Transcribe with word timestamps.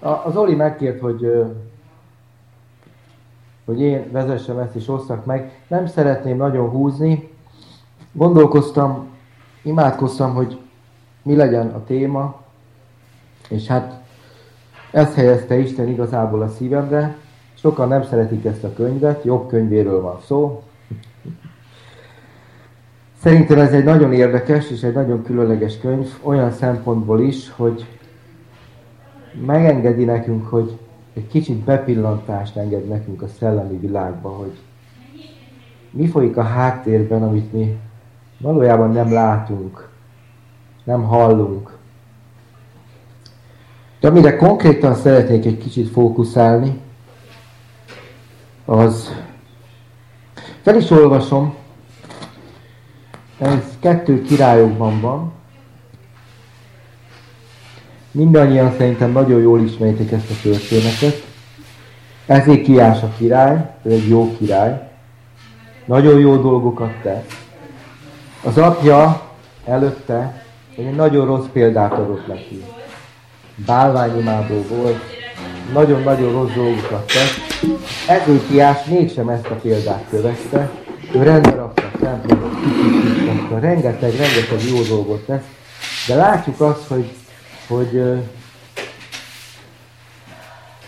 Az 0.00 0.36
Oli 0.36 0.54
megkért, 0.54 1.00
hogy, 1.00 1.44
hogy 3.64 3.80
én 3.80 4.10
vezessem 4.10 4.58
ezt 4.58 4.74
és 4.74 4.88
osszak 4.88 5.24
meg. 5.24 5.62
Nem 5.68 5.86
szeretném 5.86 6.36
nagyon 6.36 6.68
húzni. 6.68 7.30
Gondolkoztam, 8.12 9.08
imádkoztam, 9.62 10.34
hogy 10.34 10.58
mi 11.22 11.36
legyen 11.36 11.68
a 11.68 11.84
téma, 11.84 12.40
és 13.48 13.66
hát 13.66 14.00
ezt 14.90 15.14
helyezte 15.14 15.58
Isten 15.58 15.88
igazából 15.88 16.42
a 16.42 16.48
szívemre. 16.48 17.16
Sokan 17.54 17.88
nem 17.88 18.02
szeretik 18.02 18.44
ezt 18.44 18.64
a 18.64 18.72
könyvet, 18.72 19.24
jobb 19.24 19.48
könyvéről 19.48 20.00
van 20.00 20.20
szó. 20.26 20.62
Szerintem 23.22 23.58
ez 23.58 23.72
egy 23.72 23.84
nagyon 23.84 24.12
érdekes 24.12 24.70
és 24.70 24.82
egy 24.82 24.94
nagyon 24.94 25.22
különleges 25.22 25.78
könyv, 25.78 26.08
olyan 26.22 26.52
szempontból 26.52 27.20
is, 27.20 27.50
hogy 27.50 27.86
megengedi 29.46 30.04
nekünk, 30.04 30.46
hogy 30.46 30.78
egy 31.14 31.26
kicsit 31.26 31.56
bepillantást 31.56 32.56
enged 32.56 32.88
nekünk 32.88 33.22
a 33.22 33.28
szellemi 33.38 33.76
világba, 33.76 34.28
hogy 34.28 34.58
mi 35.90 36.06
folyik 36.06 36.36
a 36.36 36.42
háttérben, 36.42 37.22
amit 37.22 37.52
mi 37.52 37.76
valójában 38.38 38.90
nem 38.90 39.12
látunk, 39.12 39.88
nem 40.84 41.02
hallunk. 41.02 41.78
De 44.00 44.08
amire 44.08 44.36
konkrétan 44.36 44.94
szeretnék 44.94 45.44
egy 45.44 45.58
kicsit 45.58 45.88
fókuszálni, 45.88 46.80
az 48.64 49.14
fel 50.62 50.76
is 50.76 50.90
olvasom, 50.90 51.54
ez 53.38 53.76
kettő 53.80 54.22
királyokban 54.22 55.00
van, 55.00 55.32
Mindannyian 58.10 58.74
szerintem 58.76 59.12
nagyon 59.12 59.40
jól 59.40 59.60
ismeritek 59.60 60.12
ezt 60.12 60.30
a 60.30 60.34
történetet. 60.42 61.24
Ezért 62.26 62.62
kiás 62.62 63.02
a 63.02 63.12
király, 63.18 63.70
ő 63.82 63.90
egy 63.90 64.08
jó 64.08 64.36
király. 64.38 64.88
Nagyon 65.84 66.18
jó 66.18 66.36
dolgokat 66.36 66.92
tesz. 67.02 67.46
Az 68.44 68.58
apja 68.58 69.22
előtte 69.64 70.44
egy 70.76 70.94
nagyon 70.94 71.26
rossz 71.26 71.46
példát 71.52 71.92
adott 71.92 72.26
neki. 72.26 72.64
Bálványimádó 73.66 74.64
volt, 74.68 75.00
nagyon-nagyon 75.72 76.32
rossz 76.32 76.54
dolgokat 76.54 77.06
tesz. 77.06 77.38
Ezért 78.08 78.48
kiás 78.48 78.84
mégsem 78.84 79.28
ezt 79.28 79.46
a 79.46 79.54
példát 79.54 80.04
követte. 80.10 80.70
Ő 81.14 81.22
rendbe 81.22 81.54
rakta 81.54 81.82
a 81.92 81.98
templomot, 81.98 83.60
rengeteg, 83.60 84.10
rengeteg 84.10 84.60
jó 84.70 84.82
dolgot 84.82 85.26
tesz. 85.26 85.44
De 86.06 86.14
látjuk 86.14 86.60
azt, 86.60 86.86
hogy 86.88 87.10
hogy 87.70 88.02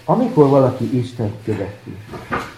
amikor 0.04 0.48
valaki 0.48 0.98
Isten 0.98 1.32
követi, 1.44 1.96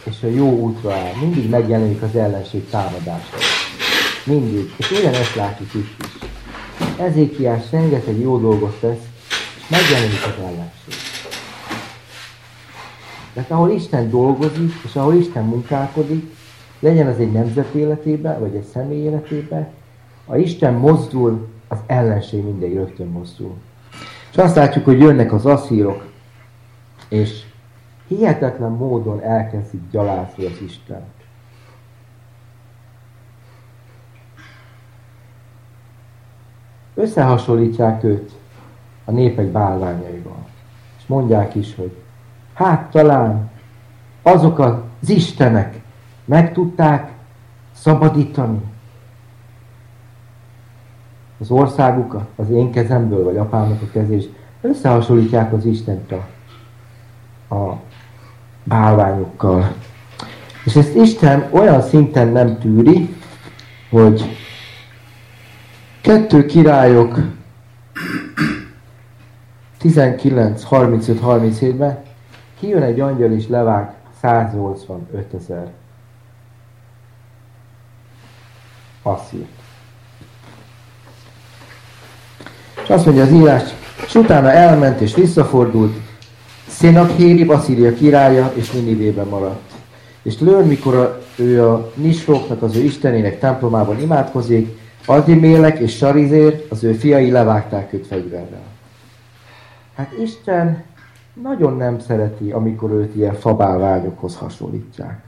és 0.04 0.22
a 0.22 0.26
jó 0.26 0.50
útra 0.50 0.92
áll, 0.92 1.12
mindig 1.20 1.50
megjelenik 1.50 2.02
az 2.02 2.16
ellenség 2.16 2.68
támadása. 2.68 3.36
Mindig. 4.26 4.74
És 4.76 4.90
ugyanezt 4.90 5.34
látjuk 5.34 5.74
itt 5.74 6.04
is. 6.04 6.28
Ezékiás 6.98 7.70
rengeteg 7.70 8.20
jó 8.20 8.38
dolgot 8.38 8.80
tesz, 8.80 9.02
és 9.56 9.68
megjelenik 9.68 10.24
az 10.26 10.42
ellenség. 10.44 10.94
De 13.32 13.44
ahol 13.48 13.70
Isten 13.70 14.10
dolgozik, 14.10 14.72
és 14.84 14.96
ahol 14.96 15.14
Isten 15.14 15.44
munkálkodik, 15.44 16.34
legyen 16.80 17.06
az 17.06 17.18
egy 17.18 17.32
nemzet 17.32 17.74
életében, 17.74 18.40
vagy 18.40 18.54
egy 18.54 18.66
személy 18.72 19.02
életében, 19.02 19.68
a 20.26 20.36
Isten 20.36 20.74
mozdul, 20.74 21.48
az 21.68 21.78
ellenség 21.86 22.44
mindig 22.44 22.74
rögtön 22.74 23.06
mozdul. 23.06 23.54
És 24.34 24.40
azt 24.40 24.54
látjuk, 24.56 24.84
hogy 24.84 24.98
jönnek 24.98 25.32
az 25.32 25.46
asszírok, 25.46 26.06
és 27.08 27.44
hihetetlen 28.06 28.70
módon 28.70 29.20
elkezdik 29.20 29.80
gyalázni 29.90 30.44
az 30.44 30.60
Istent. 30.64 31.14
Összehasonlítják 36.94 38.04
őt 38.04 38.32
a 39.04 39.10
népek 39.10 39.46
bálványaival. 39.46 40.46
És 40.98 41.06
mondják 41.06 41.54
is, 41.54 41.74
hogy 41.74 41.96
hát 42.54 42.90
talán 42.90 43.50
azok 44.22 44.58
az 44.58 45.08
istenek 45.08 45.80
meg 46.24 46.52
tudták 46.52 47.12
szabadítani 47.72 48.73
az 51.44 51.50
országukat 51.50 52.28
az 52.36 52.50
én 52.50 52.70
kezemből, 52.70 53.24
vagy 53.24 53.36
apámnak 53.36 53.82
a 53.82 53.90
kezés, 53.92 54.24
összehasonlítják 54.60 55.52
az 55.52 55.64
Istent 55.64 56.12
a, 56.12 56.26
a 57.54 57.80
bálványokkal. 58.62 59.74
És 60.64 60.76
ezt 60.76 60.94
Isten 60.94 61.48
olyan 61.50 61.82
szinten 61.82 62.28
nem 62.28 62.58
tűri, 62.58 63.14
hogy 63.90 64.36
kettő 66.00 66.46
királyok 66.46 67.18
19-35-37-ben 69.82 72.02
kijön 72.58 72.82
egy 72.82 73.00
angyal 73.00 73.32
és 73.32 73.48
levág 73.48 73.92
185 74.20 75.34
ezer 75.34 75.72
asszírt. 79.02 79.63
És 82.84 82.90
azt 82.90 83.04
mondja 83.04 83.22
az 83.22 83.30
írás, 83.30 83.62
és 84.06 84.14
utána 84.14 84.50
elment 84.50 85.00
és 85.00 85.14
visszafordult, 85.14 85.96
Szénakhéri 86.68 87.44
Baszília 87.44 87.94
királya, 87.94 88.52
és 88.54 88.70
Ninivében 88.70 89.26
maradt. 89.26 89.72
És 90.22 90.40
lőn, 90.40 90.66
mikor 90.66 90.94
a, 90.94 91.18
ő 91.36 91.68
a 91.68 91.90
Nisróknak, 91.94 92.62
az 92.62 92.76
ő 92.76 92.82
istenének 92.82 93.38
templomában 93.38 94.00
imádkozik, 94.00 94.78
Adimélek 95.06 95.78
és 95.78 95.96
Sarizér, 95.96 96.66
az 96.70 96.84
ő 96.84 96.92
fiai 96.92 97.30
levágták 97.30 97.92
őt 97.92 98.06
fegyverrel. 98.06 98.62
Hát 99.94 100.12
Isten 100.22 100.84
nagyon 101.42 101.76
nem 101.76 101.98
szereti, 101.98 102.50
amikor 102.50 102.90
őt 102.90 103.16
ilyen 103.16 103.34
fabálványokhoz 103.34 104.36
hasonlítják. 104.36 105.22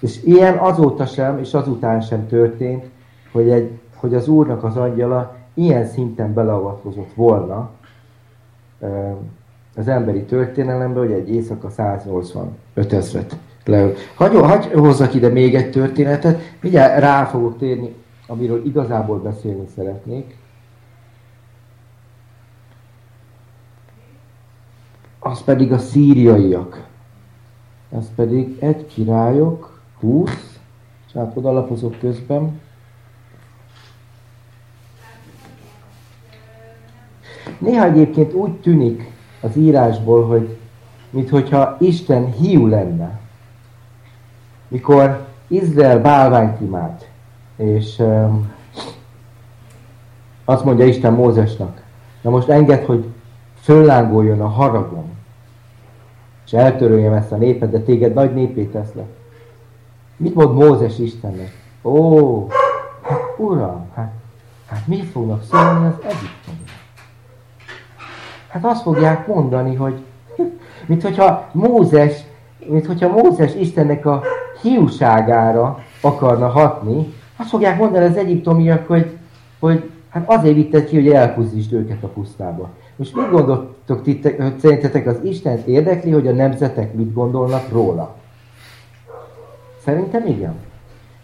És 0.00 0.22
ilyen 0.24 0.56
azóta 0.56 1.06
sem, 1.06 1.38
és 1.38 1.54
azután 1.54 2.00
sem 2.00 2.26
történt, 2.26 2.84
hogy, 3.32 3.48
egy, 3.48 3.70
hogy 3.94 4.14
az 4.14 4.28
Úrnak 4.28 4.64
az 4.64 4.76
angyala 4.76 5.39
ilyen 5.54 5.86
szinten 5.86 6.34
beleavatkozott 6.34 7.12
volna 7.14 7.70
az 9.76 9.88
emberi 9.88 10.22
történelembe, 10.22 10.98
hogy 10.98 11.12
egy 11.12 11.30
éjszaka 11.30 11.70
185 11.70 12.92
ezret 12.92 13.36
leül. 13.64 13.94
Hagy, 14.14 14.34
hagy 14.34 14.70
hozzak 14.72 15.14
ide 15.14 15.28
még 15.28 15.54
egy 15.54 15.70
történetet, 15.70 16.40
mindjárt 16.60 17.00
rá 17.00 17.24
fogok 17.24 17.58
térni, 17.58 17.94
amiről 18.26 18.66
igazából 18.66 19.18
beszélni 19.18 19.66
szeretnék. 19.74 20.38
Az 25.18 25.42
pedig 25.44 25.72
a 25.72 25.78
szíriaiak. 25.78 26.86
Ez 27.90 28.14
pedig 28.14 28.56
egy 28.60 28.86
királyok, 28.86 29.80
20, 30.00 30.58
és 31.06 31.12
hát 31.12 31.36
odalapozok 31.36 31.98
közben, 31.98 32.60
Néha 37.60 37.84
egyébként 37.84 38.32
úgy 38.32 38.52
tűnik 38.52 39.12
az 39.40 39.56
írásból, 39.56 40.26
hogy 40.26 40.56
minthogyha 41.10 41.76
Isten 41.80 42.32
hiú 42.32 42.66
lenne. 42.66 43.18
Mikor 44.68 45.26
Izrael 45.48 46.00
bálványt 46.00 46.60
imád, 46.60 47.08
és 47.56 47.98
um, 47.98 48.52
azt 50.44 50.64
mondja 50.64 50.86
Isten 50.86 51.12
Mózesnak, 51.12 51.82
na 52.20 52.30
most 52.30 52.48
enged, 52.48 52.84
hogy 52.84 53.04
föllángoljon 53.60 54.40
a 54.40 54.48
haragom, 54.48 55.18
és 56.46 56.52
eltöröljem 56.52 57.12
ezt 57.12 57.32
a 57.32 57.36
népet, 57.36 57.70
de 57.70 57.80
téged 57.80 58.14
nagy 58.14 58.34
népé 58.34 58.64
teszlek. 58.64 59.08
Mit 60.16 60.34
mond 60.34 60.54
Mózes 60.54 60.98
Istennek? 60.98 61.52
Ó, 61.82 62.46
hát 63.02 63.20
uram, 63.38 63.86
hát, 63.94 64.12
hát 64.66 64.86
mi 64.86 65.02
fognak 65.02 65.42
szólni 65.50 65.86
az 65.86 65.94
egyiptomiak? 66.02 66.39
Hát 68.50 68.64
azt 68.64 68.82
fogják 68.82 69.26
mondani, 69.26 69.74
hogy 69.74 69.94
mint 70.88 71.02
hogyha 71.02 71.48
Mózes, 71.52 72.12
mint 72.66 72.86
hogyha 72.86 73.08
Mózes 73.08 73.54
Istennek 73.54 74.06
a 74.06 74.22
hiúságára 74.62 75.78
akarna 76.00 76.48
hatni, 76.48 77.14
azt 77.36 77.48
fogják 77.48 77.78
mondani 77.78 78.04
az 78.04 78.16
egyiptomiak, 78.16 78.86
hogy, 78.86 79.16
hogy 79.58 79.90
hát 80.10 80.30
azért 80.30 80.54
vitted 80.54 80.84
ki, 80.84 80.96
hogy 80.96 81.08
elpusztítsd 81.08 81.72
őket 81.72 82.02
a 82.02 82.06
pusztába. 82.06 82.68
Most 82.96 83.16
mit 83.16 83.30
gondoltok 83.30 84.02
titek, 84.02 84.42
hogy 84.42 84.58
szerintetek 84.58 85.06
az 85.06 85.18
Isten 85.22 85.62
érdekli, 85.66 86.10
hogy 86.10 86.26
a 86.26 86.32
nemzetek 86.32 86.94
mit 86.94 87.12
gondolnak 87.12 87.68
róla? 87.72 88.14
Szerintem 89.84 90.26
igen. 90.26 90.54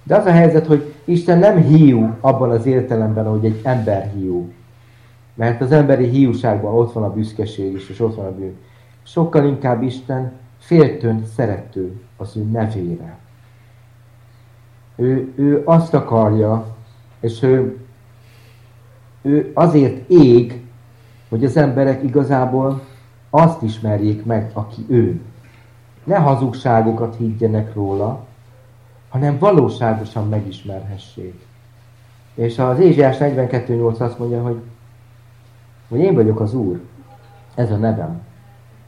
De 0.02 0.16
az 0.16 0.26
a 0.26 0.30
helyzet, 0.30 0.66
hogy 0.66 0.94
Isten 1.04 1.38
nem 1.38 1.56
hiú 1.56 2.16
abban 2.20 2.50
az 2.50 2.66
értelemben, 2.66 3.26
hogy 3.26 3.44
egy 3.44 3.60
ember 3.62 4.10
hiú. 4.14 4.48
Mert 5.36 5.60
az 5.60 5.72
emberi 5.72 6.08
hiúságban 6.08 6.74
ott 6.74 6.92
van 6.92 7.02
a 7.02 7.12
büszkeség 7.12 7.74
is, 7.74 7.88
és 7.88 8.00
ott 8.00 8.14
van 8.14 8.26
a 8.26 8.34
bűn. 8.34 8.56
sokkal 9.02 9.44
inkább 9.44 9.82
Isten 9.82 10.32
féltőn 10.58 11.24
szerető 11.34 12.00
az 12.16 12.36
ő 12.36 12.42
nevére. 12.42 13.18
Ő, 14.96 15.32
ő 15.36 15.62
azt 15.64 15.94
akarja, 15.94 16.76
és 17.20 17.42
ő, 17.42 17.78
ő 19.22 19.50
azért 19.54 20.10
ég, 20.10 20.64
hogy 21.28 21.44
az 21.44 21.56
emberek 21.56 22.02
igazából 22.02 22.82
azt 23.30 23.62
ismerjék 23.62 24.24
meg, 24.24 24.50
aki 24.52 24.84
ő. 24.88 25.20
Ne 26.04 26.16
hazugságokat 26.16 27.16
higgyenek 27.16 27.74
róla, 27.74 28.24
hanem 29.08 29.38
valóságosan 29.38 30.28
megismerhessék. 30.28 31.46
És 32.34 32.58
az 32.58 32.78
Ézsiás 32.78 33.16
42.8 33.18 33.98
azt 33.98 34.18
mondja, 34.18 34.42
hogy, 34.42 34.60
hogy 35.88 35.98
én 35.98 36.14
vagyok 36.14 36.40
az 36.40 36.54
Úr, 36.54 36.80
ez 37.54 37.70
a 37.70 37.76
nevem, 37.76 38.20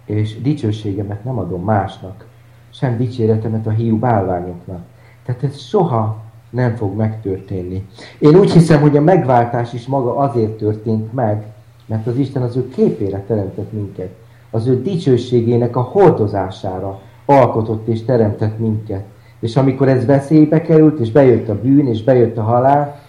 és 0.05 0.41
dicsőségemet 0.41 1.25
nem 1.25 1.39
adom 1.39 1.65
másnak, 1.65 2.27
sem 2.71 2.97
dicséretemet 2.97 3.67
a 3.67 3.71
hiú 3.71 3.99
bálványoknak. 3.99 4.81
Tehát 5.25 5.43
ez 5.43 5.59
soha 5.59 6.17
nem 6.51 6.75
fog 6.75 6.97
megtörténni. 6.97 7.87
Én 8.19 8.37
úgy 8.37 8.53
hiszem, 8.53 8.81
hogy 8.81 8.97
a 8.97 9.01
megváltás 9.01 9.73
is 9.73 9.87
maga 9.87 10.17
azért 10.17 10.57
történt 10.57 11.13
meg, 11.13 11.47
mert 11.87 12.07
az 12.07 12.17
Isten 12.17 12.43
az 12.43 12.57
ő 12.57 12.69
képére 12.69 13.25
teremtett 13.27 13.73
minket. 13.73 14.11
Az 14.51 14.67
ő 14.67 14.83
dicsőségének 14.83 15.77
a 15.77 15.81
hordozására 15.81 17.01
alkotott 17.25 17.89
és 17.89 18.05
teremtett 18.05 18.59
minket. 18.59 19.05
És 19.41 19.57
amikor 19.57 19.89
ez 19.89 20.07
veszélybe 20.07 20.61
került, 20.61 20.99
és 20.99 21.13
bejött 21.13 21.49
a 21.49 21.61
bűn, 21.61 21.87
és 21.87 22.05
bejött 22.05 22.37
a 22.37 22.43
halál, 22.43 23.01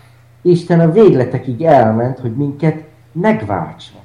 Isten 0.41 0.79
a 0.79 0.91
végletekig 0.91 1.63
elment, 1.63 2.19
hogy 2.19 2.35
minket 2.35 2.83
megváltson. 3.11 4.01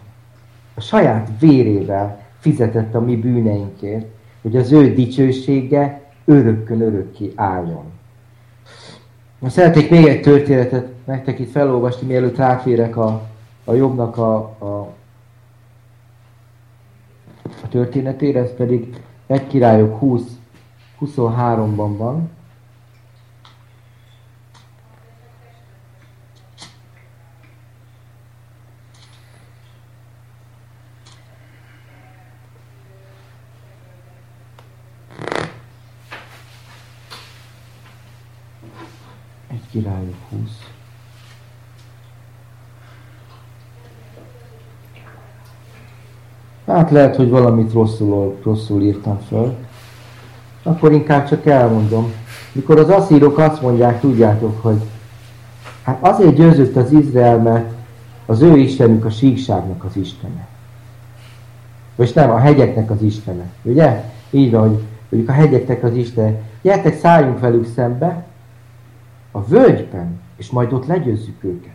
A 0.75 0.81
saját 0.81 1.31
vérével 1.41 2.23
fizetett 2.39 2.95
a 2.95 3.01
mi 3.01 3.17
bűneinkért, 3.17 4.07
hogy 4.43 4.57
az 4.57 4.73
ő 4.73 4.95
dicsősége 4.95 6.03
örökkön 6.25 6.81
örökké 6.81 7.33
álljon. 7.35 7.85
Most 9.39 9.55
szeretnék 9.55 9.91
még 9.91 10.07
egy 10.07 10.21
történetet 10.21 10.89
nektek 11.05 11.39
itt 11.39 11.51
felolvasni, 11.51 12.07
mielőtt 12.07 12.37
rátérek 12.37 12.97
a, 12.97 13.23
a 13.65 13.73
jobbnak 13.73 14.17
a, 14.17 14.35
a, 14.59 14.95
a 17.63 17.69
történetére, 17.69 18.41
ez 18.41 18.55
pedig 18.57 19.03
egy 19.27 19.47
királyok 19.47 19.99
20, 19.99 20.23
23-ban 21.01 21.95
van. 21.97 22.31
Királyok 39.75 40.15
20. 40.31 40.41
Hát 46.67 46.91
lehet, 46.91 47.17
hogy 47.17 47.31
valamit 47.31 47.73
rosszul, 47.73 48.37
rosszul 48.43 48.83
írtam 48.83 49.21
föl. 49.29 49.55
Akkor 50.63 50.93
inkább 50.93 51.29
csak 51.29 51.47
elmondom. 51.47 52.13
Mikor 52.53 52.79
az 52.79 52.89
asszírok 52.89 53.39
azt 53.39 53.63
mondják, 53.63 54.01
tudjátok, 54.01 54.63
hogy 54.63 54.83
hát 55.83 55.99
azért 56.01 56.35
győzött 56.35 56.77
az 56.77 56.93
Izrael, 56.93 57.39
mert 57.39 57.73
az 58.27 58.41
ő 58.41 58.57
Istenük 58.57 59.05
a 59.05 59.11
síkságnak 59.11 59.85
az 59.85 59.97
Istene. 59.97 60.47
Vagy 61.97 62.13
nem, 62.15 62.31
a 62.31 62.39
hegyeknek 62.39 62.91
az 62.91 63.03
Istene. 63.03 63.45
Ugye? 63.63 64.05
Így 64.31 64.51
van, 64.51 64.69
hogy 64.69 64.83
mondjuk 65.09 65.33
a 65.33 65.41
hegyeknek 65.41 65.85
az 65.85 65.95
Istene. 65.95 66.41
Gyertek, 66.63 66.99
szálljunk 66.99 67.41
velük 67.41 67.67
szembe, 67.75 68.25
a 69.37 69.45
völgyben, 69.45 70.21
és 70.37 70.51
majd 70.51 70.73
ott 70.73 70.87
legyőzzük 70.87 71.45
őket. 71.45 71.75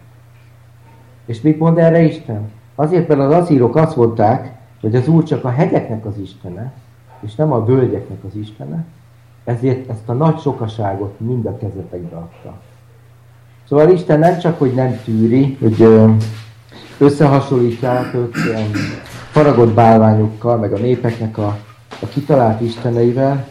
És 1.26 1.42
mit 1.42 1.60
mond 1.60 1.78
erre 1.78 2.02
Isten? 2.02 2.52
Azért, 2.76 3.08
mert 3.08 3.20
az 3.20 3.34
azírok 3.34 3.76
azt 3.76 3.96
mondták, 3.96 4.58
hogy 4.82 4.96
az 4.96 5.08
Úr 5.08 5.24
csak 5.24 5.44
a 5.44 5.50
hegyeknek 5.50 6.06
az 6.06 6.18
Istene, 6.18 6.72
és 7.20 7.36
nem 7.36 7.52
a 7.52 7.66
völgyeknek 7.66 8.24
az 8.24 8.36
Istene, 8.36 8.86
ezért 9.44 9.90
ezt 9.90 10.10
a 10.10 10.14
nagy 10.14 10.40
sokaságot 10.40 11.20
mind 11.20 11.46
a 11.46 11.58
kezetekbe 11.58 12.16
adta. 12.16 12.58
Szóval 13.68 13.90
Isten 13.90 14.20
nem 14.20 14.40
csak, 14.40 14.60
hogy 14.60 14.74
nem 14.74 15.00
tűri, 15.04 15.58
hogy 15.60 15.88
összehasonlítják 16.98 18.14
őt 18.14 18.36
faragott 19.32 19.74
bálványokkal, 19.74 20.58
meg 20.58 20.74
a 20.74 20.78
népeknek 20.78 21.38
a, 21.38 21.58
a 22.02 22.06
kitalált 22.06 22.62
isteneivel, 22.62 23.48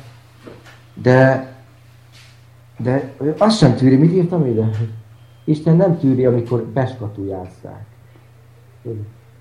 de 0.95 1.49
de 2.79 3.13
azt 3.39 3.59
sem 3.59 3.75
tűri, 3.75 3.97
mit 3.97 4.13
írtam 4.13 4.47
ide? 4.47 4.71
Isten 5.45 5.77
nem 5.77 5.99
tűri, 5.99 6.25
amikor 6.25 6.63
beskatujázzák. 6.65 7.85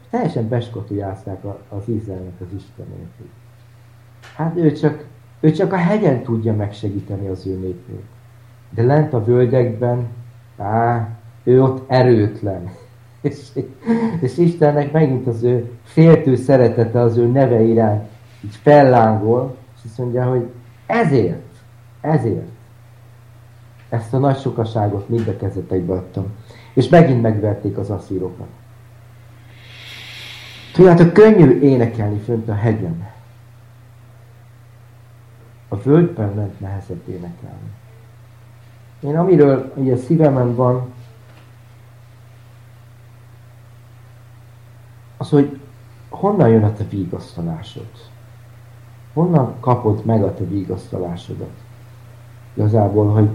Teljesen 0.10 0.48
beskatujázzák 0.48 1.44
az 1.70 1.84
Izraelnek 1.86 2.42
az 2.42 2.48
Istenét. 2.56 3.08
Hát 4.36 4.58
ő 4.58 4.72
csak, 4.72 5.06
ő 5.40 5.52
csak 5.52 5.74
a 5.74 5.78
hegyen 5.78 6.24
tudja 6.24 6.54
megsegíteni 6.54 7.28
az 7.28 7.48
ő 7.48 7.56
népét. 7.56 8.04
De 8.70 8.84
lent 8.84 9.14
a 9.14 9.24
völgyekben, 9.24 10.08
á, 10.58 11.10
ő 11.44 11.64
ott 11.64 11.90
erőtlen. 11.90 12.72
És, 13.22 13.50
és 14.20 14.38
Istennek 14.38 14.92
megint 14.92 15.28
az 15.28 15.44
ő 15.44 15.72
féltő 15.84 16.36
szeretete 16.36 17.00
az 17.00 17.18
ő 17.18 17.28
neve 17.28 17.62
irány 17.62 18.08
így 18.44 18.56
fellángol, 18.56 19.56
és 19.76 19.82
azt 19.86 19.98
mondja, 19.98 20.24
hogy 20.30 20.50
ezért, 20.86 21.46
ezért 22.02 22.48
ezt 23.90 24.14
a 24.14 24.18
nagy 24.18 24.40
sokaságot 24.40 25.10
mind 25.10 25.28
a 25.28 25.38
kezetekbe 25.38 25.94
adtam. 25.94 26.26
És 26.74 26.90
megint 26.90 27.22
megverték 27.22 27.78
az 27.78 27.90
asszírokat. 27.90 28.48
Tudjátok, 30.74 31.14
könnyű 31.14 31.60
énekelni 31.60 32.20
fönt 32.20 32.50
a 32.50 32.56
hegyen. 32.56 33.08
A 35.68 35.76
völgyben 35.76 36.34
ment 36.34 36.60
nehezebb 36.60 37.08
énekelni. 37.08 37.72
Én 39.00 39.18
amiről 39.18 39.74
ugye 39.76 39.98
szívemen 39.98 40.56
van, 40.56 40.94
az, 45.18 45.30
hogy 45.30 45.60
honnan 46.10 46.50
jön 46.50 46.64
a 46.64 46.74
te 46.74 46.84
vigasztalásod? 46.84 47.90
Honnan 49.14 49.60
kapod 49.60 50.06
meg 50.06 50.24
a 50.24 50.34
te 50.34 50.44
vigasztalásodat? 50.44 51.54
Igazából, 52.54 53.12
hogy 53.14 53.30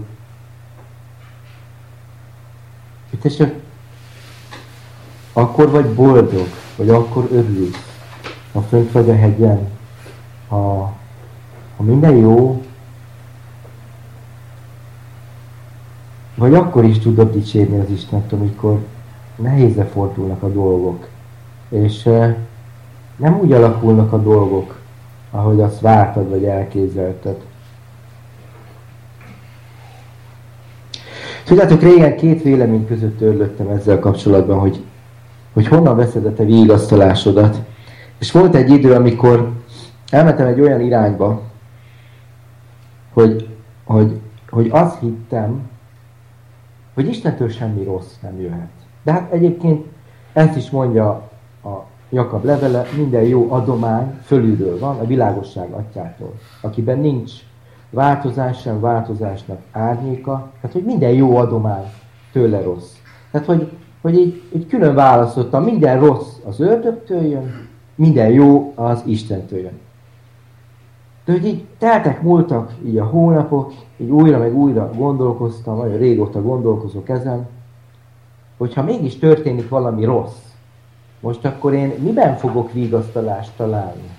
Tessék, 3.23 3.53
akkor 5.33 5.69
vagy 5.69 5.93
boldog, 5.93 6.47
vagy 6.75 6.89
akkor 6.89 7.27
örülsz, 7.31 8.01
ha 8.51 8.61
fönt 8.61 8.91
vagy 8.91 9.09
a 9.09 9.15
hegyen, 9.15 9.67
ha, 10.47 10.93
ha 11.77 11.83
minden 11.83 12.15
jó, 12.15 12.63
vagy 16.35 16.53
akkor 16.53 16.83
is 16.83 16.99
tudod 16.99 17.31
dicsérni 17.31 17.79
az 17.79 17.89
Istent, 17.89 18.33
amikor 18.33 18.79
nehézre 19.35 19.85
fordulnak 19.85 20.43
a 20.43 20.49
dolgok, 20.49 21.07
és 21.69 22.03
nem 23.15 23.39
úgy 23.41 23.51
alakulnak 23.51 24.13
a 24.13 24.17
dolgok, 24.17 24.79
ahogy 25.31 25.61
azt 25.61 25.79
vártad, 25.79 26.29
vagy 26.29 26.45
elképzelted. 26.45 27.41
Tudjátok, 31.43 31.81
régen 31.81 32.15
két 32.15 32.43
vélemény 32.43 32.87
között 32.87 33.17
törlöttem 33.17 33.69
ezzel 33.69 33.99
kapcsolatban, 33.99 34.59
hogy, 34.59 34.83
hogy 35.53 35.67
honnan 35.67 35.95
veszed 35.95 36.25
a 36.25 36.33
te 36.33 36.43
vigasztalásodat. 36.43 37.57
És 38.19 38.31
volt 38.31 38.55
egy 38.55 38.69
idő, 38.69 38.93
amikor 38.93 39.51
elmentem 40.09 40.47
egy 40.47 40.59
olyan 40.59 40.81
irányba, 40.81 41.41
hogy, 43.13 43.49
hogy, 43.83 44.19
hogy 44.49 44.69
azt 44.71 44.99
hittem, 44.99 45.69
hogy 46.93 47.07
Istentől 47.07 47.49
semmi 47.49 47.83
rossz 47.83 48.13
nem 48.21 48.41
jöhet. 48.41 48.71
De 49.03 49.11
hát 49.11 49.31
egyébként 49.31 49.85
ezt 50.33 50.57
is 50.57 50.69
mondja 50.69 51.07
a 51.63 51.85
Jakab 52.09 52.45
levele, 52.45 52.85
minden 52.97 53.23
jó 53.23 53.51
adomány 53.51 54.17
fölülről 54.23 54.79
van, 54.79 54.99
a 54.99 55.05
világosság 55.05 55.71
atyától, 55.71 56.33
akiben 56.61 56.99
nincs 56.99 57.31
változás 57.93 58.61
sem 58.61 58.79
változásnak 58.79 59.61
árnyéka, 59.71 60.51
tehát 60.61 60.75
hogy 60.75 60.83
minden 60.85 61.11
jó 61.11 61.37
adomány 61.37 61.91
tőle 62.31 62.61
rossz. 62.61 62.91
Tehát, 63.31 63.47
hogy, 63.47 63.71
hogy 64.01 64.17
így, 64.17 64.41
így 64.55 64.67
külön 64.67 64.95
választottam, 64.95 65.63
minden 65.63 65.99
rossz 65.99 66.35
az 66.45 66.59
ördögtől 66.59 67.21
jön, 67.21 67.67
minden 67.95 68.29
jó 68.29 68.73
az 68.75 69.01
Istentől 69.05 69.59
jön. 69.59 69.79
De 71.25 71.31
hogy 71.31 71.45
így 71.45 71.65
teltek, 71.77 72.21
múltak 72.21 72.73
így 72.85 72.97
a 72.97 73.05
hónapok, 73.05 73.73
így 73.97 74.09
újra 74.09 74.37
meg 74.37 74.55
újra 74.55 74.91
gondolkoztam, 74.95 75.77
nagyon 75.77 75.97
régóta 75.97 76.41
gondolkozok 76.41 77.09
ezen, 77.09 77.47
hogyha 78.57 78.83
mégis 78.83 79.17
történik 79.17 79.69
valami 79.69 80.05
rossz, 80.05 80.37
most 81.19 81.45
akkor 81.45 81.73
én 81.73 81.93
miben 81.99 82.35
fogok 82.35 82.71
vigasztalást 82.71 83.51
találni? 83.57 84.09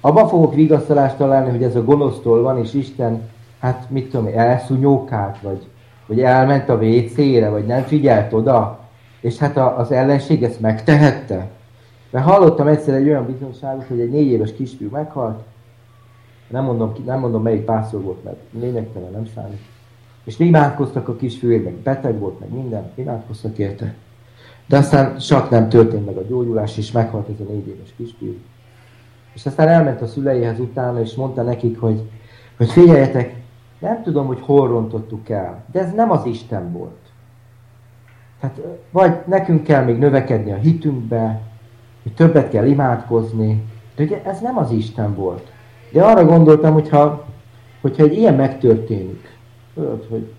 Abba 0.00 0.28
fogok 0.28 0.54
vigasztalást 0.54 1.16
találni, 1.16 1.50
hogy 1.50 1.62
ez 1.62 1.76
a 1.76 1.84
gonosztól 1.84 2.42
van, 2.42 2.58
és 2.58 2.74
Isten, 2.74 3.22
hát 3.58 3.86
mit 3.90 4.10
tudom, 4.10 4.30
elszúnyókált, 4.34 5.40
vagy, 5.40 5.66
vagy 6.06 6.20
elment 6.20 6.68
a 6.68 6.74
WC-re, 6.74 7.48
vagy 7.48 7.66
nem 7.66 7.82
figyelt 7.82 8.32
oda, 8.32 8.78
és 9.20 9.38
hát 9.38 9.56
a, 9.56 9.78
az 9.78 9.90
ellenség 9.90 10.42
ezt 10.42 10.60
megtehette. 10.60 11.50
Mert 12.10 12.24
hallottam 12.24 12.66
egyszer 12.66 12.94
egy 12.94 13.08
olyan 13.08 13.26
bizonyságot, 13.26 13.86
hogy 13.88 14.00
egy 14.00 14.10
négy 14.10 14.26
éves 14.26 14.54
kisfiú 14.54 14.88
meghalt, 14.90 15.42
nem 16.48 16.64
mondom, 16.64 16.92
nem 17.04 17.18
mondom 17.18 17.42
melyik 17.42 17.64
pásztor 17.64 18.02
volt, 18.02 18.24
mert 18.24 18.36
lényegtelen 18.50 19.10
nem 19.10 19.26
számít. 19.34 19.60
És 20.24 20.38
imádkoztak 20.38 21.08
a 21.08 21.16
kisfiúért, 21.16 21.64
meg 21.64 21.74
beteg 21.74 22.18
volt, 22.18 22.40
meg 22.40 22.52
minden, 22.52 22.90
imádkoztak 22.94 23.58
érte. 23.58 23.94
De 24.66 24.76
aztán 24.76 25.16
csak 25.18 25.50
nem 25.50 25.68
történt 25.68 26.06
meg 26.06 26.16
a 26.16 26.26
gyógyulás, 26.28 26.76
és 26.76 26.92
meghalt 26.92 27.28
ez 27.28 27.46
a 27.46 27.50
négy 27.52 27.68
éves 27.68 27.94
kisfiú. 27.96 28.36
És 29.38 29.46
aztán 29.46 29.68
elment 29.68 30.00
a 30.00 30.06
szüleihez 30.06 30.60
utána, 30.60 31.00
és 31.00 31.14
mondta 31.14 31.42
nekik, 31.42 31.80
hogy, 31.80 32.10
hogy 32.56 32.70
figyeljetek, 32.70 33.34
nem 33.78 34.02
tudom, 34.02 34.26
hogy 34.26 34.40
hol 34.40 34.68
rontottuk 34.68 35.28
el, 35.28 35.64
de 35.72 35.80
ez 35.80 35.92
nem 35.92 36.10
az 36.10 36.26
Isten 36.26 36.72
volt. 36.72 36.98
Tehát 38.40 38.60
vagy 38.90 39.16
nekünk 39.26 39.62
kell 39.62 39.84
még 39.84 39.98
növekedni 39.98 40.52
a 40.52 40.56
hitünkbe, 40.56 41.40
hogy 42.02 42.14
többet 42.14 42.50
kell 42.50 42.66
imádkozni, 42.66 43.64
de 43.96 44.02
ugye 44.02 44.22
ez 44.24 44.40
nem 44.40 44.58
az 44.58 44.70
Isten 44.70 45.14
volt. 45.14 45.52
De 45.92 46.02
arra 46.02 46.24
gondoltam, 46.24 46.72
hogyha, 46.72 47.24
hogyha 47.80 48.02
egy 48.02 48.16
ilyen 48.16 48.34
megtörténik, 48.34 49.38
tudod, 49.74 50.06
hogy 50.10 50.32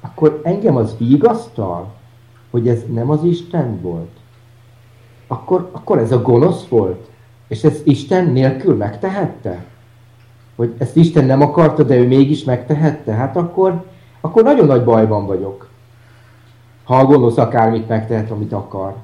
akkor 0.00 0.40
engem 0.44 0.76
az 0.76 0.96
vigasztal, 0.98 1.94
hogy 2.50 2.68
ez 2.68 2.84
nem 2.92 3.10
az 3.10 3.24
Isten 3.24 3.80
volt. 3.80 4.10
Akkor, 5.26 5.68
akkor 5.72 5.98
ez 5.98 6.12
a 6.12 6.22
gonosz 6.22 6.66
volt. 6.66 7.08
És 7.48 7.64
ez 7.64 7.80
Isten 7.84 8.26
nélkül 8.26 8.76
megtehette? 8.76 9.64
Hogy 10.56 10.74
ezt 10.78 10.96
Isten 10.96 11.24
nem 11.24 11.40
akarta, 11.40 11.82
de 11.82 11.96
ő 11.96 12.06
mégis 12.06 12.44
megtehette? 12.44 13.12
Hát 13.12 13.36
akkor, 13.36 13.84
akkor 14.20 14.42
nagyon 14.42 14.66
nagy 14.66 14.84
bajban 14.84 15.26
vagyok. 15.26 15.68
Ha 16.84 16.98
a 16.98 17.04
gonosz 17.04 17.36
akármit 17.36 17.88
megtehet, 17.88 18.30
amit 18.30 18.52
akar. 18.52 18.94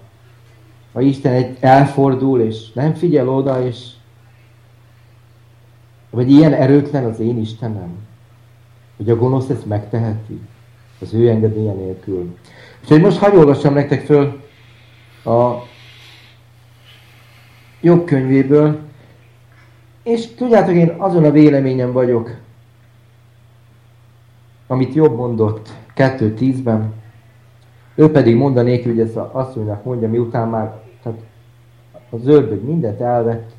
Ha 0.93 1.01
Isten 1.01 1.33
egy 1.33 1.57
elfordul, 1.61 2.41
és 2.41 2.73
nem 2.73 2.95
figyel 2.95 3.29
oda, 3.29 3.67
és 3.67 3.91
vagy 6.11 6.31
ilyen 6.31 6.53
erőtlen 6.53 7.05
az 7.05 7.21
én 7.21 7.39
Istenem, 7.39 7.99
hogy 8.97 9.11
a 9.11 9.17
gonosz 9.17 9.49
ezt 9.49 9.67
megteheti, 9.67 10.41
az 11.01 11.15
ő 11.15 11.29
engedélye 11.29 11.73
nélkül. 11.73 12.37
Úgyhogy 12.83 13.01
most 13.01 13.19
hagyj 13.19 13.37
olvassam 13.37 13.75
nektek 13.75 14.05
föl 14.05 14.43
a 15.25 15.53
jobb 17.85 18.05
könyvéből, 18.05 18.79
és 20.03 20.35
tudjátok, 20.35 20.75
én 20.75 20.95
azon 20.99 21.25
a 21.25 21.31
véleményem 21.31 21.93
vagyok, 21.93 22.37
amit 24.67 24.95
jobb 24.95 25.17
mondott 25.17 25.69
2.10-ben, 25.97 26.93
ő 27.95 28.11
pedig 28.11 28.37
mondanék, 28.37 28.85
hogy 28.85 29.01
ezt 29.01 29.17
asszonynak 29.17 29.85
mondja, 29.85 30.09
miután 30.09 30.49
már 30.49 30.81
tehát 31.03 31.19
a 32.11 32.17
zöldög 32.17 32.65
mindent 32.65 33.01
elvett, 33.01 33.53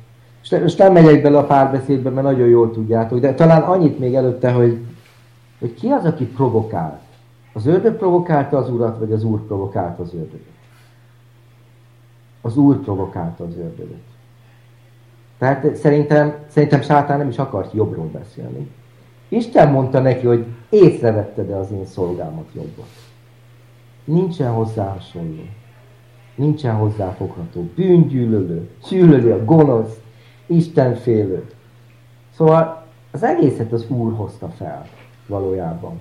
most 0.50 0.78
nem 0.78 0.92
megyek 0.92 1.22
bele 1.22 1.38
a 1.38 1.46
párbeszédbe, 1.46 2.10
mert 2.10 2.26
nagyon 2.26 2.48
jól 2.48 2.70
tudjátok, 2.70 3.18
de 3.18 3.34
talán 3.34 3.62
annyit 3.62 3.98
még 3.98 4.14
előtte, 4.14 4.52
hogy, 4.52 4.78
hogy 5.58 5.74
ki 5.74 5.88
az, 5.88 6.04
aki 6.04 6.24
provokált? 6.24 7.00
Az 7.52 7.66
ördög 7.66 7.96
provokálta 7.96 8.56
az 8.56 8.70
urat, 8.70 8.98
vagy 8.98 9.12
az 9.12 9.24
úr 9.24 9.46
provokálta 9.46 10.02
az 10.02 10.14
ördögöt? 10.14 10.54
Az 12.40 12.56
úr 12.56 12.80
provokálta 12.80 13.44
az 13.44 13.56
ördögöt. 13.56 14.15
Tehát 15.38 15.76
szerintem, 15.76 16.34
szerintem 16.48 16.82
sátán 16.82 17.18
nem 17.18 17.28
is 17.28 17.38
akart 17.38 17.72
jobbról 17.72 18.10
beszélni. 18.12 18.70
Isten 19.28 19.70
mondta 19.70 20.00
neki, 20.00 20.26
hogy 20.26 20.44
észrevette-e 20.68 21.56
az 21.56 21.70
én 21.70 21.86
szolgámat 21.86 22.46
jobbat. 22.52 22.88
Nincsen 24.04 24.52
hozzá 24.52 24.84
hasonló. 24.84 25.42
Nincsen 26.34 26.74
hozzáfogható. 26.74 27.68
Bűngyűlölő, 27.74 28.68
gyűlöli 28.88 29.30
a 29.30 29.44
gonosz, 29.44 30.00
Isten 30.46 30.94
félő. 30.94 31.44
Szóval 32.34 32.84
az 33.10 33.22
egészet 33.22 33.72
az 33.72 33.84
Úr 33.88 34.12
hozta 34.12 34.48
fel 34.48 34.86
valójában. 35.26 36.00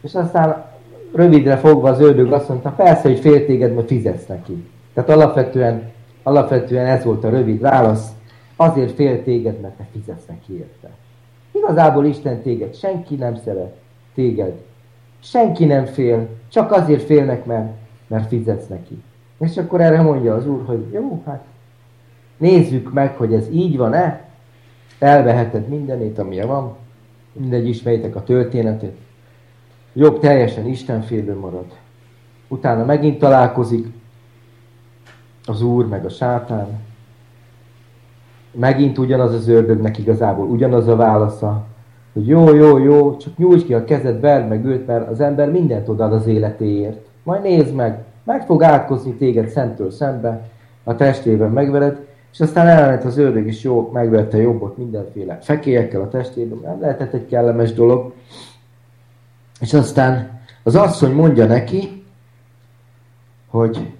És 0.00 0.14
aztán 0.14 0.64
rövidre 1.12 1.56
fogva 1.56 1.88
az 1.88 2.00
ördög 2.00 2.32
azt 2.32 2.48
mondta, 2.48 2.70
persze, 2.70 3.08
hogy 3.08 3.18
fél 3.18 3.46
téged, 3.46 3.74
mert 3.74 3.86
fizetsz 3.86 4.26
neki. 4.26 4.68
Tehát 4.94 5.10
alapvetően, 5.10 5.90
alapvetően 6.22 6.86
ez 6.86 7.04
volt 7.04 7.24
a 7.24 7.28
rövid 7.28 7.60
válasz, 7.60 8.08
azért 8.60 8.94
fél 8.94 9.22
téged, 9.22 9.60
mert 9.60 9.76
te 9.76 9.86
fizetsz 9.92 10.26
neki 10.26 10.52
érte. 10.56 10.90
Igazából 11.52 12.06
Isten 12.06 12.42
téged 12.42 12.74
senki 12.74 13.14
nem 13.14 13.36
szeret, 13.36 13.76
téged. 14.14 14.62
Senki 15.20 15.64
nem 15.64 15.84
fél, 15.84 16.28
csak 16.48 16.72
azért 16.72 17.02
félnek, 17.02 17.44
mert, 17.44 17.72
mert 18.06 18.28
fizetsz 18.28 18.66
neki. 18.66 19.02
És 19.38 19.56
akkor 19.56 19.80
erre 19.80 20.02
mondja 20.02 20.34
az 20.34 20.46
Úr, 20.46 20.64
hogy 20.66 20.86
jó, 20.92 21.22
hát 21.26 21.44
nézzük 22.36 22.92
meg, 22.92 23.16
hogy 23.16 23.34
ez 23.34 23.48
így 23.50 23.76
van-e. 23.76 24.28
Elveheted 24.98 25.68
mindenét, 25.68 26.18
ami 26.18 26.40
van. 26.40 26.76
Mindegy, 27.32 27.68
ismeritek 27.68 28.16
a 28.16 28.22
történetet. 28.22 28.96
Jobb 29.92 30.20
teljesen 30.20 30.66
Istenfélő 30.66 31.38
marad. 31.38 31.66
Utána 32.48 32.84
megint 32.84 33.18
találkozik 33.18 33.86
az 35.44 35.62
Úr, 35.62 35.86
meg 35.86 36.04
a 36.04 36.08
sátán. 36.08 36.80
Megint 38.58 38.98
ugyanaz 38.98 39.34
az 39.34 39.48
ördögnek 39.48 39.98
igazából, 39.98 40.46
ugyanaz 40.46 40.88
a 40.88 40.96
válasza, 40.96 41.64
hogy 42.12 42.26
jó, 42.26 42.54
jó, 42.54 42.78
jó, 42.78 43.16
csak 43.16 43.36
nyújts 43.36 43.64
ki 43.64 43.74
a 43.74 43.84
kezed, 43.84 44.20
verd 44.20 44.48
meg 44.48 44.64
őt, 44.64 44.86
mert 44.86 45.08
az 45.08 45.20
ember 45.20 45.50
mindent 45.50 45.88
odaad 45.88 46.12
az 46.12 46.26
életéért. 46.26 46.98
Majd 47.22 47.42
nézd 47.42 47.74
meg, 47.74 48.04
meg 48.24 48.46
fog 48.46 48.62
átkozni 48.62 49.12
téged 49.12 49.48
szentől 49.48 49.90
szembe, 49.90 50.48
a 50.84 50.94
testében 50.94 51.50
megvered, 51.50 52.06
és 52.32 52.40
aztán 52.40 52.66
elment 52.66 53.04
az 53.04 53.18
ördög 53.18 53.46
is 53.46 53.62
jó, 53.62 53.90
megvette 53.92 54.36
jobbot 54.36 54.76
mindenféle 54.76 55.38
fekélyekkel 55.40 56.00
a 56.00 56.08
testében, 56.08 56.58
nem 56.62 56.80
lehetett 56.80 57.12
egy 57.12 57.26
kellemes 57.26 57.72
dolog. 57.72 58.12
És 59.60 59.74
aztán 59.74 60.40
az 60.62 60.74
asszony 60.74 61.12
mondja 61.12 61.46
neki, 61.46 62.04
hogy 63.46 63.92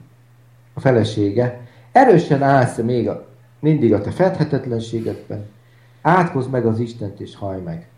a 0.74 0.80
felesége, 0.80 1.60
erősen 1.92 2.42
állsz 2.42 2.76
még 2.76 3.08
a, 3.08 3.26
mindig 3.60 3.92
a 3.92 4.00
te 4.00 4.10
fedhetetlenségedben, 4.10 5.44
átkozz 6.02 6.46
meg 6.46 6.66
az 6.66 6.78
Istent 6.78 7.20
és 7.20 7.36
haj 7.36 7.60
meg. 7.60 7.88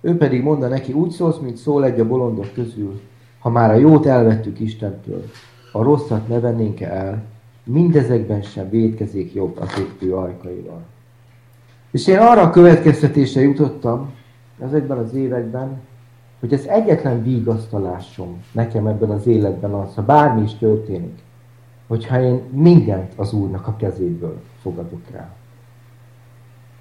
Ő 0.00 0.16
pedig 0.16 0.42
mondta 0.42 0.68
neki, 0.68 0.92
úgy 0.92 1.10
szólsz, 1.10 1.38
mint 1.38 1.56
szól 1.56 1.84
egy 1.84 2.00
a 2.00 2.08
bolondok 2.08 2.52
közül, 2.54 3.00
ha 3.38 3.50
már 3.50 3.70
a 3.70 3.78
jót 3.78 4.06
elvettük 4.06 4.60
Istentől, 4.60 5.30
a 5.72 5.82
rosszat 5.82 6.28
ne 6.28 6.40
vennénk 6.40 6.80
el, 6.80 7.22
mindezekben 7.64 8.42
sem 8.42 8.70
védkezik 8.70 9.34
jobb 9.34 9.58
a 9.58 9.64
épő 9.78 10.14
ajkaival. 10.14 10.82
És 11.90 12.06
én 12.06 12.18
arra 12.18 12.42
a 12.42 12.50
következtetésre 12.50 13.40
jutottam 13.40 14.12
ezekben 14.58 14.98
az 14.98 15.14
években, 15.14 15.80
hogy 16.40 16.52
ez 16.52 16.64
egyetlen 16.64 17.22
vigasztalásom 17.22 18.42
nekem 18.52 18.86
ebben 18.86 19.10
az 19.10 19.26
életben 19.26 19.72
az, 19.72 19.94
ha 19.94 20.02
bármi 20.02 20.42
is 20.42 20.54
történik, 20.54 21.18
hogyha 21.86 22.22
én 22.22 22.42
mindent 22.50 23.12
az 23.16 23.32
Úrnak 23.32 23.66
a 23.66 23.76
kezéből 23.76 24.40
fogadok 24.62 25.10
rá. 25.12 25.28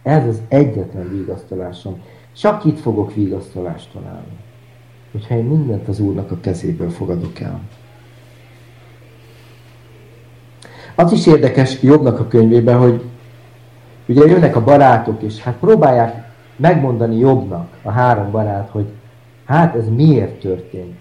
Ez 0.04 0.28
az 0.28 0.42
egyetlen 0.48 1.10
vigasztalásom. 1.10 2.02
Csak 2.38 2.66
itt 2.66 2.80
fogok 2.80 3.14
vigasztalást 3.14 3.92
találni. 3.94 4.38
Hogyha 5.12 5.36
én 5.36 5.44
mindent 5.44 5.88
az 5.88 6.00
Úrnak 6.00 6.32
a 6.32 6.40
kezéből 6.40 6.90
fogadok 6.90 7.40
el. 7.40 7.62
Az 10.96 11.12
is 11.12 11.28
érdekes 11.28 11.82
Jobbnak 11.82 12.20
a 12.20 12.28
könyvében, 12.28 12.78
hogy 12.78 13.04
ugye 14.08 14.26
jönnek 14.26 14.56
a 14.56 14.64
barátok, 14.64 15.22
és 15.22 15.42
hát 15.42 15.56
próbálják 15.56 16.32
megmondani 16.56 17.18
Jobbnak, 17.18 17.78
a 17.82 17.92
három 17.92 18.32
barát, 18.32 18.70
hogy 18.70 18.86
hát 19.46 19.76
ez 19.76 19.90
miért 19.90 20.40
történt. 20.40 20.98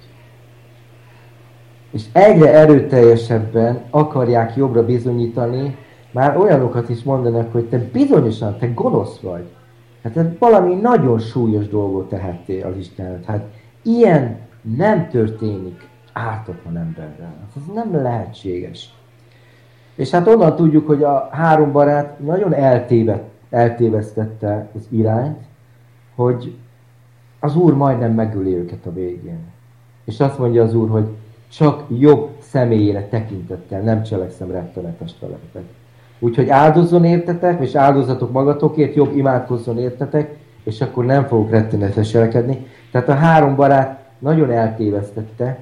És 1.90 2.02
egyre 2.12 2.52
erőteljesebben 2.52 3.82
akarják 3.90 4.56
jobbra 4.56 4.84
bizonyítani, 4.84 5.76
már 6.12 6.36
olyanokat 6.36 6.88
is 6.88 7.02
mondanak, 7.02 7.52
hogy 7.52 7.64
te 7.64 7.78
bizonyosan, 7.78 8.58
te 8.58 8.66
gonosz 8.66 9.20
vagy. 9.20 9.44
Hát 10.02 10.16
ez 10.16 10.26
valami 10.38 10.74
nagyon 10.74 11.18
súlyos 11.18 11.68
dolgot 11.68 12.08
tehettél 12.08 12.66
az 12.66 12.76
Istenet. 12.76 13.24
Hát 13.24 13.44
ilyen 13.82 14.38
nem 14.76 15.08
történik 15.08 15.88
ártatlan 16.12 16.76
emberrel. 16.76 17.34
Hát 17.40 17.50
ez 17.56 17.74
nem 17.74 18.02
lehetséges. 18.02 18.94
És 19.94 20.10
hát 20.10 20.26
onnan 20.26 20.56
tudjuk, 20.56 20.86
hogy 20.86 21.02
a 21.02 21.28
három 21.32 21.72
barát 21.72 22.18
nagyon 22.18 22.54
eltévedt, 22.54 23.30
eltévesztette 23.50 24.68
az 24.74 24.86
irányt, 24.88 25.38
hogy 26.14 26.54
az 27.40 27.56
Úr 27.56 27.74
majdnem 27.74 28.12
megöli 28.12 28.54
őket 28.54 28.86
a 28.86 28.92
végén. 28.92 29.40
És 30.04 30.20
azt 30.20 30.38
mondja 30.38 30.62
az 30.62 30.74
Úr, 30.74 30.90
hogy 30.90 31.08
csak 31.48 31.84
jobb 31.98 32.36
személyére 32.40 33.08
tekintettel 33.08 33.80
nem 33.80 34.02
cselekszem 34.02 34.50
rettenetes 34.50 35.14
feleket. 35.18 35.76
Úgyhogy 36.18 36.48
áldozzon 36.48 37.04
értetek, 37.04 37.60
és 37.60 37.74
áldozatok 37.74 38.32
magatokért, 38.32 38.94
jobb 38.94 39.16
imádkozzon 39.16 39.78
értetek, 39.78 40.36
és 40.64 40.80
akkor 40.80 41.04
nem 41.04 41.24
fogok 41.24 41.50
rettenetes 41.50 42.10
cselekedni. 42.10 42.66
Tehát 42.90 43.08
a 43.08 43.14
három 43.14 43.56
barát 43.56 44.08
nagyon 44.18 44.50
eltévesztette, 44.50 45.58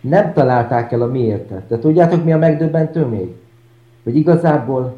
nem 0.00 0.32
találták 0.32 0.92
el 0.92 1.02
a 1.02 1.06
miértet. 1.06 1.66
De 1.68 1.78
tudjátok, 1.78 2.24
mi 2.24 2.32
a 2.32 2.38
megdöbbentő 2.38 3.04
még? 3.04 3.34
Hogy 4.04 4.16
igazából 4.16 4.96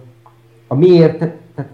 a 0.66 0.74
miért, 0.74 1.18
tehát, 1.18 1.70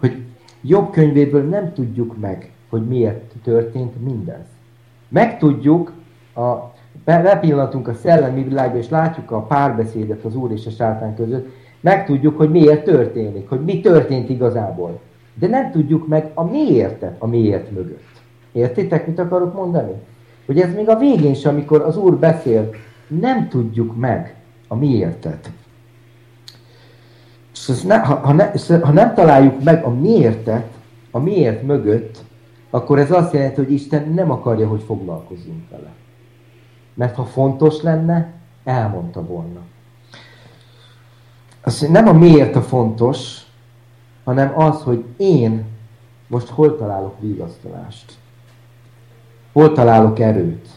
hogy 0.00 0.22
jobb 0.62 0.90
könyvéből 0.90 1.42
nem 1.42 1.72
tudjuk 1.72 2.20
meg, 2.20 2.50
hogy 2.68 2.86
miért 2.86 3.32
történt 3.42 4.04
mindez. 4.04 4.46
Megtudjuk, 5.08 5.92
a, 6.34 6.74
bepillantunk 7.04 7.88
a 7.88 7.94
szellemi 7.94 8.42
világba, 8.42 8.78
és 8.78 8.88
látjuk 8.88 9.30
a 9.30 9.42
párbeszédet 9.42 10.24
az 10.24 10.34
Úr 10.34 10.52
és 10.52 10.66
a 10.66 10.70
sátán 10.70 11.14
között, 11.14 11.48
megtudjuk, 11.86 12.36
hogy 12.36 12.50
miért 12.50 12.84
történik, 12.84 13.48
hogy 13.48 13.64
mi 13.64 13.80
történt 13.80 14.28
igazából. 14.28 15.00
De 15.34 15.46
nem 15.46 15.70
tudjuk 15.70 16.06
meg 16.06 16.30
a 16.34 16.44
miértet 16.44 17.16
a 17.18 17.26
miért 17.26 17.70
mögött. 17.70 18.22
Értitek, 18.52 19.06
mit 19.06 19.18
akarok 19.18 19.54
mondani? 19.54 19.92
Hogy 20.46 20.60
ez 20.60 20.74
még 20.74 20.88
a 20.88 20.98
végén 20.98 21.30
is, 21.30 21.44
amikor 21.44 21.80
az 21.80 21.96
Úr 21.96 22.16
beszél, 22.16 22.70
nem 23.08 23.48
tudjuk 23.48 23.96
meg 23.96 24.34
a 24.68 24.76
miértet. 24.76 25.50
Ha, 27.88 28.14
ha, 28.14 28.32
ne, 28.32 28.50
ha 28.80 28.92
nem 28.92 29.14
találjuk 29.14 29.62
meg 29.62 29.84
a 29.84 29.90
miértet, 29.90 30.66
a 31.10 31.18
miért 31.18 31.62
mögött, 31.62 32.24
akkor 32.70 32.98
ez 32.98 33.10
azt 33.10 33.32
jelenti, 33.32 33.60
hogy 33.60 33.72
Isten 33.72 34.12
nem 34.12 34.30
akarja, 34.30 34.68
hogy 34.68 34.82
foglalkozzunk 34.82 35.70
vele. 35.70 35.92
Mert 36.94 37.14
ha 37.14 37.24
fontos 37.24 37.82
lenne, 37.82 38.32
elmondta 38.64 39.26
volna. 39.26 39.60
Azt 41.66 41.88
nem 41.88 42.08
a 42.08 42.12
miért 42.12 42.56
a 42.56 42.62
fontos, 42.62 43.42
hanem 44.24 44.58
az, 44.58 44.82
hogy 44.82 45.04
én 45.16 45.64
most 46.26 46.48
hol 46.48 46.76
találok 46.76 47.20
vigasztalást. 47.20 48.12
Hol 49.52 49.72
találok 49.72 50.18
erőt? 50.18 50.68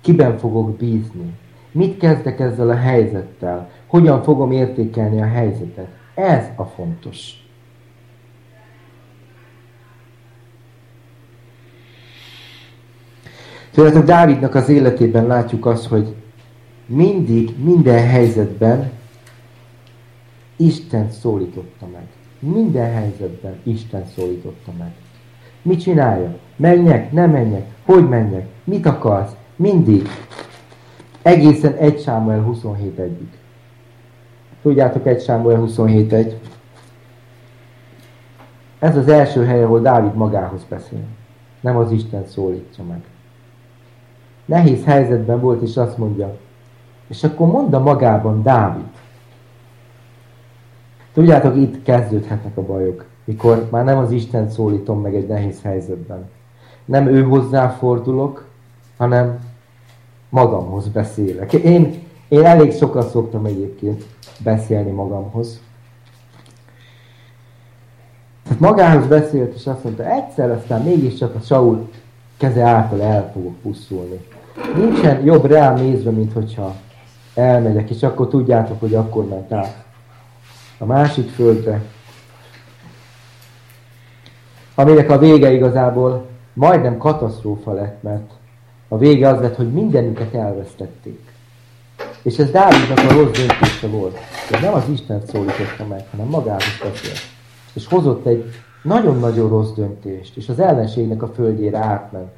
Kiben 0.00 0.38
fogok 0.38 0.76
bízni? 0.76 1.32
Mit 1.72 1.98
kezdek 1.98 2.40
ezzel 2.40 2.70
a 2.70 2.74
helyzettel? 2.74 3.70
Hogyan 3.86 4.22
fogom 4.22 4.52
értékelni 4.52 5.20
a 5.22 5.26
helyzetet? 5.26 5.88
Ez 6.14 6.44
a 6.56 6.64
fontos. 6.64 7.46
Tudjátok, 13.70 14.04
Dávidnak 14.04 14.54
az 14.54 14.68
életében 14.68 15.26
látjuk 15.26 15.66
azt, 15.66 15.86
hogy 15.86 16.14
mindig, 16.86 17.64
minden 17.64 18.06
helyzetben 18.06 18.95
Isten 20.56 21.10
szólította 21.10 21.86
meg. 21.92 22.06
Minden 22.38 22.92
helyzetben 22.92 23.56
Isten 23.62 24.06
szólította 24.06 24.72
meg. 24.78 24.92
Mit 25.62 25.80
csinálja? 25.80 26.36
Menjek, 26.56 27.12
nem 27.12 27.30
menjek, 27.30 27.66
hogy 27.84 28.08
menjek, 28.08 28.46
mit 28.64 28.86
akarsz? 28.86 29.36
Mindig. 29.56 30.08
Egészen 31.22 31.72
1 31.72 32.00
Sámuel 32.00 32.42
27 32.42 32.98
egyik. 32.98 33.38
Tudjátok 34.62 35.06
1 35.06 35.22
Sámuel 35.22 35.58
27 35.58 36.12
egy. 36.12 36.38
Ez 38.78 38.96
az 38.96 39.08
első 39.08 39.44
hely, 39.44 39.62
ahol 39.62 39.80
Dávid 39.80 40.14
magához 40.14 40.64
beszél. 40.68 41.04
Nem 41.60 41.76
az 41.76 41.90
Isten 41.90 42.26
szólítja 42.26 42.84
meg. 42.84 43.02
Nehéz 44.44 44.84
helyzetben 44.84 45.40
volt, 45.40 45.62
és 45.62 45.76
azt 45.76 45.98
mondja, 45.98 46.36
és 47.08 47.24
akkor 47.24 47.46
mondta 47.46 47.78
magában 47.78 48.42
Dávid. 48.42 48.84
Tudjátok, 51.16 51.56
itt 51.56 51.82
kezdődhetnek 51.82 52.56
a 52.56 52.62
bajok, 52.62 53.04
mikor 53.24 53.68
már 53.70 53.84
nem 53.84 53.98
az 53.98 54.10
Isten 54.10 54.50
szólítom 54.50 55.00
meg 55.00 55.14
egy 55.14 55.26
nehéz 55.26 55.62
helyzetben. 55.62 56.28
Nem 56.84 57.06
ő 57.06 57.22
hozzáfordulok, 57.22 58.46
hanem 58.96 59.38
magamhoz 60.28 60.88
beszélek. 60.88 61.52
Én, 61.52 62.02
én 62.28 62.44
elég 62.44 62.72
sokat 62.72 63.10
szoktam 63.10 63.44
egyébként 63.44 64.04
beszélni 64.44 64.90
magamhoz. 64.90 65.60
Tehát 68.42 68.60
magához 68.60 69.06
beszélt, 69.06 69.54
és 69.54 69.66
azt 69.66 69.84
mondta, 69.84 70.10
egyszer 70.10 70.50
aztán 70.50 70.82
mégiscsak 70.82 71.34
a 71.34 71.40
Saul 71.40 71.88
keze 72.36 72.62
által 72.62 73.02
el 73.02 73.30
fogok 73.32 73.56
pusztulni. 73.62 74.26
Nincsen 74.76 75.24
jobb 75.24 75.44
rám 75.44 75.74
nézve, 75.74 76.10
mint 76.10 76.32
hogyha 76.32 76.74
elmegyek, 77.34 77.90
és 77.90 78.02
akkor 78.02 78.28
tudjátok, 78.28 78.80
hogy 78.80 78.94
akkor 78.94 79.28
ment 79.28 79.52
át 79.52 79.85
a 80.78 80.84
másik 80.84 81.30
földre, 81.30 81.82
aminek 84.74 85.10
a 85.10 85.18
vége 85.18 85.52
igazából 85.52 86.26
majdnem 86.52 86.98
katasztrófa 86.98 87.72
lett, 87.72 88.02
mert 88.02 88.30
a 88.88 88.98
vége 88.98 89.28
az 89.28 89.40
lett, 89.40 89.56
hogy 89.56 89.72
mindenüket 89.72 90.34
elvesztették. 90.34 91.32
És 92.22 92.38
ez 92.38 92.50
Dávidnak 92.50 92.98
a 92.98 93.12
rossz 93.12 93.30
döntése 93.30 93.86
volt. 93.86 94.18
De 94.50 94.60
nem 94.60 94.74
az 94.74 94.88
Isten 94.88 95.22
szólította 95.26 95.86
meg, 95.88 96.04
hanem 96.10 96.26
magához 96.26 96.78
beszélt. 96.82 97.20
És 97.72 97.86
hozott 97.86 98.26
egy 98.26 98.52
nagyon-nagyon 98.82 99.48
rossz 99.48 99.70
döntést, 99.70 100.36
és 100.36 100.48
az 100.48 100.58
ellenségnek 100.58 101.22
a 101.22 101.28
földjére 101.34 101.78
átment. 101.78 102.32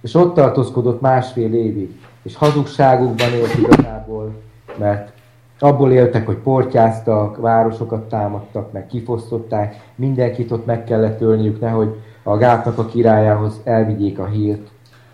És 0.00 0.14
ott 0.14 0.34
tartózkodott 0.34 1.00
másfél 1.00 1.54
évig, 1.54 2.00
és 2.22 2.36
hazugságukban 2.36 3.32
élt 3.32 3.54
igazából, 3.54 4.32
mert 4.76 5.12
abból 5.58 5.92
éltek, 5.92 6.26
hogy 6.26 6.36
portyáztak, 6.36 7.36
városokat 7.36 8.08
támadtak, 8.08 8.72
meg 8.72 8.86
kifosztották, 8.86 9.76
mindenkit 9.94 10.50
ott 10.50 10.66
meg 10.66 10.84
kellett 10.84 11.20
ölniük, 11.20 11.60
nehogy 11.60 12.00
a 12.22 12.36
gátnak 12.36 12.78
a 12.78 12.86
királyához 12.86 13.60
elvigyék 13.64 14.18
a 14.18 14.26
hírt, 14.26 14.68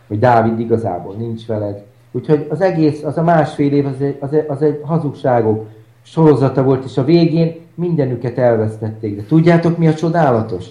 hogy 0.06 0.18
Dávid 0.18 0.58
igazából 0.58 1.14
nincs 1.14 1.46
veled. 1.46 1.84
Úgyhogy 2.12 2.46
az 2.50 2.60
egész, 2.60 3.02
az 3.02 3.16
a 3.16 3.22
másfél 3.22 3.72
év, 3.72 3.86
az 3.86 4.00
egy, 4.00 4.16
az 4.20 4.32
egy, 4.32 4.44
az 4.48 4.62
egy 4.62 4.80
hazugságok 4.84 5.66
sorozata 6.02 6.62
volt, 6.62 6.84
és 6.84 6.96
a 6.96 7.04
végén 7.04 7.60
mindenüket 7.74 8.38
elvesztették. 8.38 9.16
De 9.16 9.22
tudjátok, 9.22 9.78
mi 9.78 9.88
a 9.88 9.94
csodálatos? 9.94 10.66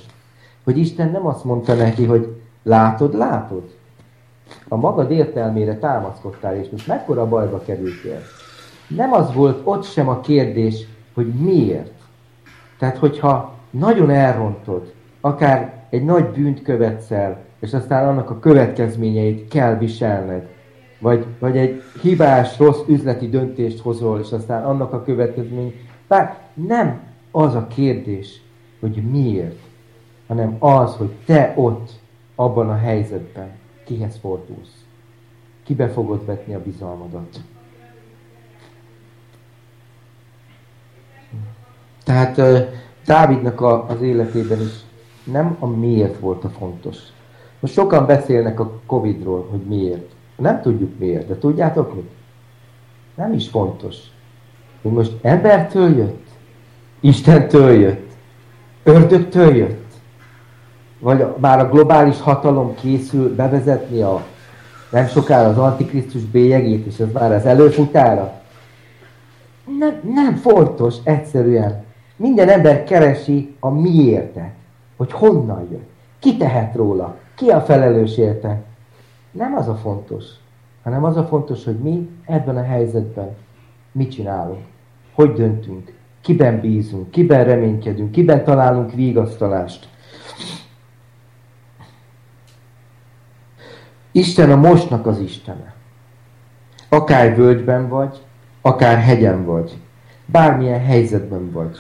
Hogy 0.64 0.78
Isten 0.78 1.12
nem 1.12 1.28
azt 1.28 1.44
mondta 1.44 1.74
neki, 1.74 2.06
hogy 2.06 2.42
látod, 2.64 3.18
látod. 3.18 3.64
A 4.68 4.76
magad 4.76 5.12
értelmére 5.12 5.78
támaszkodtál, 5.78 6.56
és 6.56 6.70
most 6.70 6.88
mekkora 6.88 7.28
bajba 7.28 7.62
kerültél 7.66 8.22
nem 8.96 9.14
az 9.14 9.34
volt 9.34 9.62
ott 9.64 9.84
sem 9.84 10.08
a 10.08 10.20
kérdés, 10.20 10.86
hogy 11.14 11.28
miért. 11.28 11.92
Tehát, 12.80 12.98
hogyha 12.98 13.54
nagyon 13.70 14.10
elrontod, 14.10 14.94
akár 15.22 15.86
egy 15.90 16.04
nagy 16.04 16.26
bűnt 16.26 16.62
követsz 16.62 17.12
el, 17.12 17.42
és 17.60 17.74
aztán 17.74 18.08
annak 18.08 18.30
a 18.30 18.40
következményeit 18.40 19.48
kell 19.48 19.78
viselned, 19.78 20.48
vagy, 21.00 21.26
vagy 21.40 21.58
egy 21.58 21.82
hibás, 22.02 22.60
rossz 22.60 22.82
üzleti 22.88 23.30
döntést 23.30 23.80
hozol, 23.80 24.20
és 24.20 24.32
aztán 24.32 24.64
annak 24.64 24.94
a 24.94 25.04
következmény. 25.04 25.74
Bár 26.08 26.38
nem 26.54 27.00
az 27.32 27.56
a 27.56 27.68
kérdés, 27.68 28.42
hogy 28.80 29.04
miért, 29.12 29.60
hanem 30.28 30.56
az, 30.60 30.96
hogy 30.96 31.12
te 31.26 31.54
ott, 31.56 31.92
abban 32.36 32.70
a 32.70 32.76
helyzetben 32.76 33.50
kihez 33.86 34.18
fordulsz. 34.22 34.86
Kibe 35.64 35.90
fogod 35.90 36.26
vetni 36.26 36.54
a 36.54 36.62
bizalmadat. 36.64 37.40
Tehát 42.04 42.42
Dávidnak 43.06 43.62
az 43.62 44.02
életében 44.02 44.62
is 44.62 44.74
nem 45.24 45.56
a 45.60 45.66
miért 45.66 46.20
volt 46.20 46.44
a 46.44 46.50
fontos. 46.50 46.98
Most 47.60 47.74
sokan 47.74 48.06
beszélnek 48.06 48.60
a 48.60 48.80
Covid-ról, 48.86 49.48
hogy 49.50 49.60
miért. 49.60 50.12
Nem 50.36 50.62
tudjuk 50.62 51.00
miért, 51.00 51.28
de 51.28 51.38
tudjátok 51.38 51.96
mit? 51.96 52.10
Nem 53.16 53.34
is 53.34 53.50
fontos. 53.50 53.96
Hogy 54.82 54.92
most 54.92 55.12
embertől 55.22 55.98
jött, 55.98 56.22
Istentől 57.00 57.72
jött, 57.72 58.12
ördögtől 58.84 59.56
jött, 59.56 59.94
vagy 61.00 61.26
már 61.38 61.60
a 61.60 61.70
globális 61.70 62.22
hatalom 62.22 62.76
készül 62.76 63.36
bevezetni 63.36 64.02
a 64.02 64.26
nem 64.90 65.08
sokára 65.08 65.50
az 65.50 65.58
Antikrisztus 65.58 66.22
bélyegét, 66.22 66.86
és 66.86 67.00
ez 67.00 67.12
már 67.14 67.32
az 67.32 67.46
előfutára. 67.46 68.42
Nem, 69.80 70.00
nem 70.14 70.36
fontos, 70.36 70.96
egyszerűen 71.04 71.84
minden 72.24 72.50
ember 72.50 72.84
keresi 72.84 73.56
a 73.60 73.70
miértet, 73.70 74.52
hogy 74.98 75.12
honnan 75.12 75.68
jön, 75.72 75.86
ki 76.20 76.38
tehet 76.38 76.76
róla, 76.76 77.18
ki 77.36 77.50
a 77.50 77.62
felelős 77.62 78.18
érte. 78.18 78.64
Nem 79.32 79.56
az 79.56 79.68
a 79.68 79.76
fontos, 79.76 80.26
hanem 80.84 81.04
az 81.04 81.18
a 81.18 81.26
fontos, 81.26 81.64
hogy 81.64 81.78
mi 81.78 82.10
ebben 82.26 82.58
a 82.58 82.64
helyzetben 82.64 83.36
mit 83.92 84.12
csinálunk, 84.12 84.64
hogy 85.14 85.34
döntünk, 85.34 85.94
kiben 86.22 86.60
bízunk, 86.60 87.12
kiben 87.12 87.44
reménykedünk, 87.44 88.12
kiben 88.12 88.44
találunk 88.44 88.94
vigasztalást. 88.94 89.88
Isten 94.12 94.52
a 94.52 94.56
mostnak 94.56 95.06
az 95.06 95.20
Istene. 95.20 95.74
Akár 96.90 97.36
völgyben 97.36 97.88
vagy, 97.90 98.22
akár 98.62 98.98
hegyen 98.98 99.46
vagy, 99.46 99.78
bármilyen 100.26 100.84
helyzetben 100.84 101.52
vagy. 101.52 101.78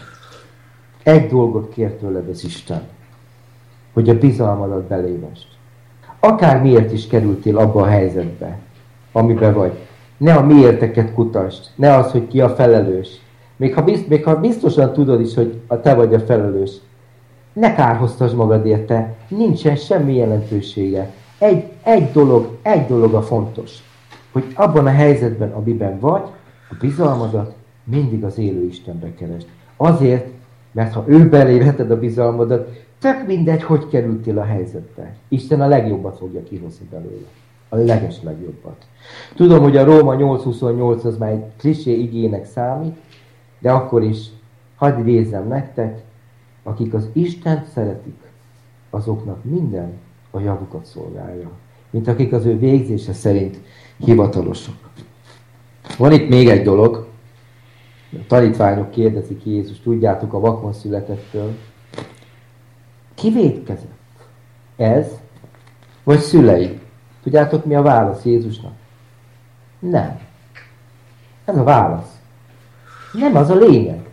Egy 1.03 1.27
dolgot 1.27 1.73
kér 1.73 1.91
tőled 1.91 2.29
az 2.29 2.43
Isten, 2.43 2.81
hogy 3.93 4.09
a 4.09 4.17
bizalmadat 4.17 4.83
belévest. 4.83 5.47
Akár 6.19 6.61
miért 6.61 6.91
is 6.91 7.07
kerültél 7.07 7.57
abba 7.57 7.81
a 7.81 7.87
helyzetbe, 7.87 8.57
amiben 9.11 9.53
vagy. 9.53 9.71
Ne 10.17 10.33
a 10.33 10.45
miérteket 10.45 11.13
kutasd, 11.13 11.65
ne 11.75 11.95
az, 11.95 12.11
hogy 12.11 12.27
ki 12.27 12.41
a 12.41 12.49
felelős. 12.49 13.07
Még 13.55 13.73
ha, 13.73 13.83
bizt, 13.83 14.07
még 14.07 14.23
ha 14.23 14.39
biztosan 14.39 14.93
tudod 14.93 15.21
is, 15.21 15.33
hogy 15.33 15.61
a 15.67 15.81
te 15.81 15.93
vagy 15.93 16.13
a 16.13 16.19
felelős, 16.19 16.71
ne 17.53 17.73
kárhoztasd 17.75 18.35
magad 18.35 18.65
érte, 18.65 19.15
nincsen 19.27 19.75
semmi 19.75 20.15
jelentősége. 20.15 21.11
Egy, 21.37 21.63
egy 21.83 22.11
dolog, 22.11 22.57
egy 22.61 22.85
dolog 22.85 23.13
a 23.13 23.21
fontos, 23.21 23.71
hogy 24.31 24.43
abban 24.55 24.85
a 24.85 24.89
helyzetben, 24.89 25.51
amiben 25.51 25.99
vagy, 25.99 26.23
a 26.69 26.75
bizalmadat 26.79 27.53
mindig 27.83 28.23
az 28.23 28.37
élő 28.37 28.65
Istenbe 28.65 29.13
keresd. 29.13 29.47
Azért, 29.77 30.27
mert 30.73 30.93
ha 30.93 31.03
ő 31.07 31.29
belé 31.29 31.73
a 31.77 31.99
bizalmadat, 31.99 32.69
tök 32.99 33.27
mindegy, 33.27 33.63
hogy 33.63 33.87
kerültél 33.87 34.39
a 34.39 34.43
helyzetbe. 34.43 35.15
Isten 35.27 35.61
a 35.61 35.67
legjobbat 35.67 36.17
fogja 36.17 36.43
kihozni 36.43 36.87
belőle. 36.91 37.27
A 37.69 37.75
leges 37.75 38.21
legjobbat. 38.23 38.85
Tudom, 39.35 39.61
hogy 39.61 39.77
a 39.77 39.83
Róma 39.83 40.15
8.28 40.15 41.03
az 41.03 41.17
már 41.17 41.31
egy 41.31 41.43
klisé 41.57 41.91
igének 41.91 42.45
számít, 42.45 42.95
de 43.59 43.71
akkor 43.71 44.03
is 44.03 44.27
hadd 44.75 44.99
idézem 44.99 45.47
nektek, 45.47 46.01
akik 46.63 46.93
az 46.93 47.09
Istent 47.13 47.65
szeretik, 47.65 48.17
azoknak 48.89 49.43
minden 49.43 49.93
a 50.31 50.39
javukat 50.39 50.85
szolgálja, 50.85 51.51
mint 51.89 52.07
akik 52.07 52.33
az 52.33 52.45
ő 52.45 52.57
végzése 52.57 53.13
szerint 53.13 53.59
hivatalosok. 53.97 54.75
Van 55.97 56.11
itt 56.11 56.29
még 56.29 56.47
egy 56.49 56.63
dolog, 56.63 57.02
a 58.13 58.25
tanítványok 58.27 58.91
kérdezik 58.91 59.45
Jézus, 59.45 59.79
tudjátok 59.79 60.33
a 60.33 60.39
vakon 60.39 60.73
születettől, 60.73 61.57
ki 63.15 63.29
védkezett? 63.31 63.91
Ez, 64.75 65.07
vagy 66.03 66.19
szülei? 66.19 66.79
Tudjátok, 67.23 67.65
mi 67.65 67.75
a 67.75 67.81
válasz 67.81 68.25
Jézusnak? 68.25 68.73
Nem. 69.79 70.19
Ez 71.45 71.57
a 71.57 71.63
válasz. 71.63 72.19
Nem 73.13 73.35
az 73.35 73.49
a 73.49 73.55
lényeg. 73.55 74.09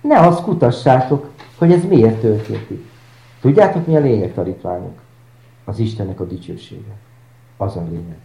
Ne 0.00 0.18
azt 0.18 0.42
kutassátok, 0.42 1.30
hogy 1.58 1.72
ez 1.72 1.84
miért 1.84 2.20
történt 2.20 2.70
itt. 2.70 2.90
Tudjátok, 3.40 3.86
mi 3.86 3.96
a 3.96 4.00
lényeg, 4.00 4.34
tanítványok? 4.34 5.00
Az 5.64 5.78
Istennek 5.78 6.20
a 6.20 6.24
dicsősége. 6.24 6.96
Az 7.56 7.76
a 7.76 7.82
lényeg. 7.90 8.16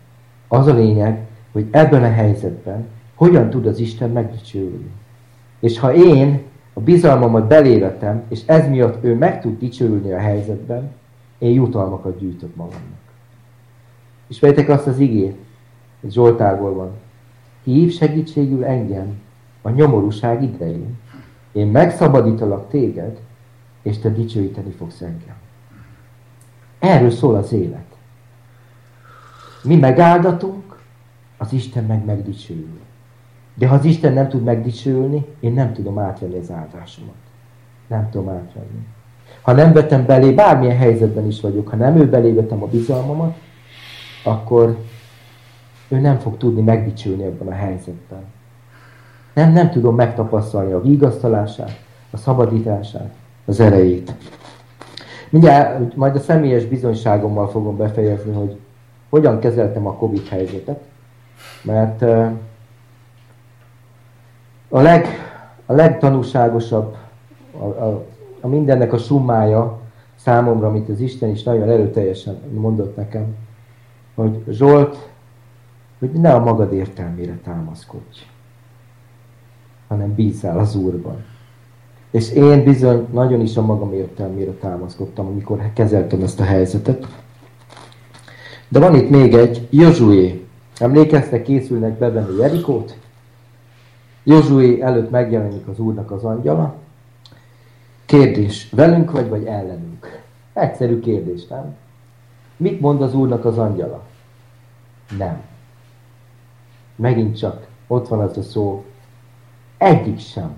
Az 0.47 0.67
a 0.67 0.73
lényeg, 0.73 1.27
hogy 1.51 1.67
ebben 1.71 2.03
a 2.03 2.11
helyzetben 2.11 2.87
hogyan 3.17 3.49
tud 3.49 3.65
az 3.65 3.79
Isten 3.79 4.09
megdicsőülni. 4.09 4.91
És 5.59 5.79
ha 5.79 5.93
én 5.93 6.41
a 6.73 6.79
bizalmamat 6.79 7.47
belévetem, 7.47 8.23
és 8.29 8.41
ez 8.45 8.67
miatt 8.67 9.03
ő 9.03 9.15
meg 9.15 9.41
tud 9.41 9.59
dicsőülni 9.59 10.11
a 10.11 10.19
helyzetben, 10.19 10.91
én 11.37 11.53
jutalmakat 11.53 12.19
gyűjtök 12.19 12.55
magamnak. 12.55 12.99
Ismeritek 14.27 14.69
azt 14.69 14.87
az 14.87 14.99
igét? 14.99 15.37
Egy 16.03 16.11
Zsoltárból 16.11 16.73
van. 16.73 16.91
Hív 17.63 17.93
segítségül 17.93 18.65
engem 18.65 19.19
a 19.61 19.69
nyomorúság 19.69 20.43
idején. 20.43 20.97
Én 21.51 21.67
megszabadítalak 21.67 22.69
téged, 22.69 23.19
és 23.81 23.97
te 23.97 24.09
dicsőíteni 24.09 24.71
fogsz 24.71 25.01
engem. 25.01 25.35
Erről 26.79 27.11
szól 27.11 27.35
az 27.35 27.53
élet. 27.53 27.95
Mi 29.63 29.75
megáldatunk, 29.75 30.79
az 31.37 31.53
Isten 31.53 31.83
meg 31.83 32.05
megdicsőül. 32.05 32.79
De 33.57 33.67
ha 33.67 33.75
az 33.75 33.85
Isten 33.85 34.13
nem 34.13 34.29
tud 34.29 34.43
megdicsőülni, 34.43 35.25
én 35.39 35.53
nem 35.53 35.73
tudom 35.73 35.99
átvenni 35.99 36.37
az 36.37 36.51
áldásomat. 36.51 37.15
Nem 37.87 38.09
tudom 38.09 38.29
átvenni. 38.29 38.87
Ha 39.41 39.51
nem 39.51 39.73
vetem 39.73 40.05
belé, 40.05 40.31
bármilyen 40.31 40.77
helyzetben 40.77 41.27
is 41.27 41.41
vagyok, 41.41 41.67
ha 41.67 41.75
nem 41.75 41.95
ő 41.95 42.09
belé 42.09 42.31
vetem 42.31 42.63
a 42.63 42.67
bizalmamat, 42.67 43.35
akkor 44.23 44.77
ő 45.87 45.99
nem 45.99 46.19
fog 46.19 46.37
tudni 46.37 46.61
megdicsülni 46.61 47.23
ebben 47.23 47.47
a 47.47 47.53
helyzetben. 47.53 48.23
Nem, 49.33 49.51
nem 49.51 49.69
tudom 49.69 49.95
megtapasztalni 49.95 50.71
a 50.71 50.81
vigasztalását, 50.81 51.79
a 52.11 52.17
szabadítását, 52.17 53.13
az 53.45 53.59
erejét. 53.59 54.13
Mindjárt 55.29 55.95
majd 55.95 56.15
a 56.15 56.19
személyes 56.19 56.65
bizonyságommal 56.65 57.47
fogom 57.49 57.77
befejezni, 57.77 58.33
hogy 58.33 58.57
hogyan 59.09 59.39
kezeltem 59.39 59.87
a 59.87 59.93
Covid 59.93 60.27
helyzetet, 60.27 60.81
mert 61.63 62.05
a, 64.69 64.81
leg, 64.81 65.07
a 65.65 65.73
legtanúságosabb, 65.73 66.95
a, 67.59 67.65
a, 67.65 68.05
a 68.41 68.47
mindennek 68.47 68.93
a 68.93 68.97
summája 68.97 69.79
számomra, 70.15 70.67
amit 70.67 70.89
az 70.89 70.99
Isten 70.99 71.29
is 71.29 71.43
nagyon 71.43 71.69
erőteljesen 71.69 72.41
mondott 72.53 72.95
nekem, 72.95 73.35
hogy 74.15 74.43
Zsolt, 74.49 75.09
hogy 75.99 76.11
ne 76.11 76.33
a 76.33 76.39
magad 76.39 76.73
értelmére 76.73 77.39
támaszkodj, 77.43 78.19
hanem 79.87 80.15
bízzál 80.15 80.59
az 80.59 80.75
Úrban. 80.75 81.25
És 82.11 82.31
én 82.31 82.63
bizony 82.63 83.07
nagyon 83.11 83.41
is 83.41 83.57
a 83.57 83.61
magam 83.61 83.93
értelmére 83.93 84.51
támaszkodtam, 84.51 85.25
amikor 85.25 85.71
kezeltem 85.73 86.21
ezt 86.21 86.39
a 86.39 86.43
helyzetet. 86.43 87.07
De 88.69 88.79
van 88.79 88.95
itt 88.95 89.09
még 89.09 89.33
egy, 89.33 89.67
Jozsué. 89.69 90.45
Emlékeztek, 90.77 91.43
készülnek 91.43 91.97
bevenni 91.97 92.37
Jerikót? 92.37 92.97
Jozsué 94.27 94.81
előtt 94.81 95.09
megjelenik 95.09 95.67
az 95.67 95.79
Úrnak 95.79 96.11
az 96.11 96.23
angyala. 96.23 96.75
Kérdés, 98.05 98.69
velünk 98.71 99.11
vagy, 99.11 99.29
vagy 99.29 99.45
ellenünk? 99.45 100.21
Egyszerű 100.53 100.99
kérdés, 100.99 101.47
nem? 101.47 101.75
Mit 102.57 102.79
mond 102.79 103.01
az 103.01 103.13
Úrnak 103.13 103.45
az 103.45 103.57
angyala? 103.57 104.03
Nem. 105.17 105.41
Megint 106.95 107.37
csak 107.37 107.67
ott 107.87 108.07
van 108.07 108.19
az 108.19 108.37
a 108.37 108.41
szó, 108.41 108.85
egyik 109.77 110.19
sem. 110.19 110.55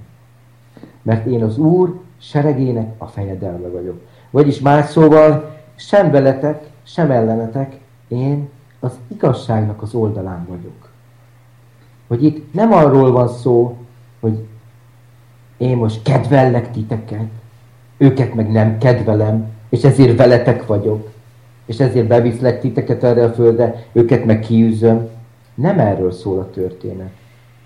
Mert 1.01 1.25
én 1.25 1.43
az 1.43 1.57
Úr 1.57 1.99
seregének 2.17 2.93
a 2.97 3.07
fejedelme 3.07 3.67
vagyok. 3.67 4.01
Vagyis 4.29 4.59
más 4.59 4.89
szóval, 4.89 5.57
sem 5.75 6.11
veletek, 6.11 6.69
sem 6.83 7.11
ellenetek, 7.11 7.79
én 8.07 8.49
az 8.79 8.99
igazságnak 9.07 9.81
az 9.81 9.93
oldalán 9.93 10.45
vagyok. 10.47 10.89
Hogy 12.09 12.23
itt 12.23 12.53
nem 12.53 12.73
arról 12.73 13.11
van 13.11 13.27
szó, 13.27 13.77
hogy 14.19 14.45
én 15.57 15.77
most 15.77 16.01
kedvellek 16.01 16.71
titeket, 16.71 17.27
őket 17.97 18.33
meg 18.33 18.51
nem 18.51 18.77
kedvelem, 18.77 19.47
és 19.69 19.83
ezért 19.83 20.17
veletek 20.17 20.65
vagyok, 20.65 21.09
és 21.65 21.79
ezért 21.79 22.07
beviszlek 22.07 22.59
titeket 22.59 23.03
erre 23.03 23.23
a 23.23 23.33
földre, 23.33 23.85
őket 23.91 24.25
meg 24.25 24.39
kiűzöm. 24.39 25.07
Nem 25.55 25.79
erről 25.79 26.11
szól 26.11 26.39
a 26.39 26.49
történet, 26.49 27.11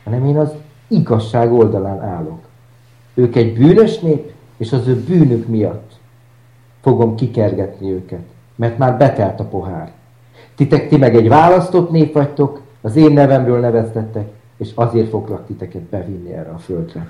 hanem 0.04 0.26
én 0.26 0.38
az 0.38 0.54
igazság 0.88 1.54
oldalán 1.54 2.02
állok. 2.02 2.40
Ők 3.14 3.36
egy 3.36 3.54
bűnös 3.54 4.00
nép, 4.00 4.32
és 4.58 4.72
az 4.72 4.88
ő 4.88 5.04
bűnük 5.04 5.48
miatt 5.48 5.92
fogom 6.82 7.16
kikergetni 7.16 7.92
őket, 7.92 8.24
mert 8.56 8.78
már 8.78 8.98
betelt 8.98 9.40
a 9.40 9.44
pohár. 9.44 9.92
Titek, 10.56 10.88
ti 10.88 10.98
meg 10.98 11.16
egy 11.16 11.28
választott 11.28 11.92
nép 11.92 12.14
vagytok, 12.14 12.62
az 12.86 12.96
én 12.96 13.12
nevemről 13.12 13.60
neveztettek, 13.60 14.28
és 14.58 14.72
azért 14.76 15.10
foglak 15.10 15.46
titeket 15.46 15.82
bevinni 15.82 16.34
erre 16.34 16.50
a 16.50 16.58
földre. 16.58 17.08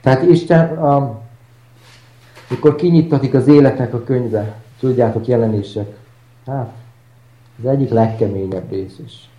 Tehát 0.00 0.22
Isten, 0.22 0.78
a, 0.78 1.20
mikor 2.50 2.74
kinyittatik 2.74 3.34
az 3.34 3.46
életnek 3.46 3.94
a 3.94 4.04
könyve, 4.04 4.54
tudjátok, 4.80 5.26
jelenések, 5.26 5.96
hát, 6.46 6.72
az 7.58 7.68
egyik 7.68 7.90
legkeményebb 7.90 8.70
rész 8.70 8.98
is. 9.04 9.30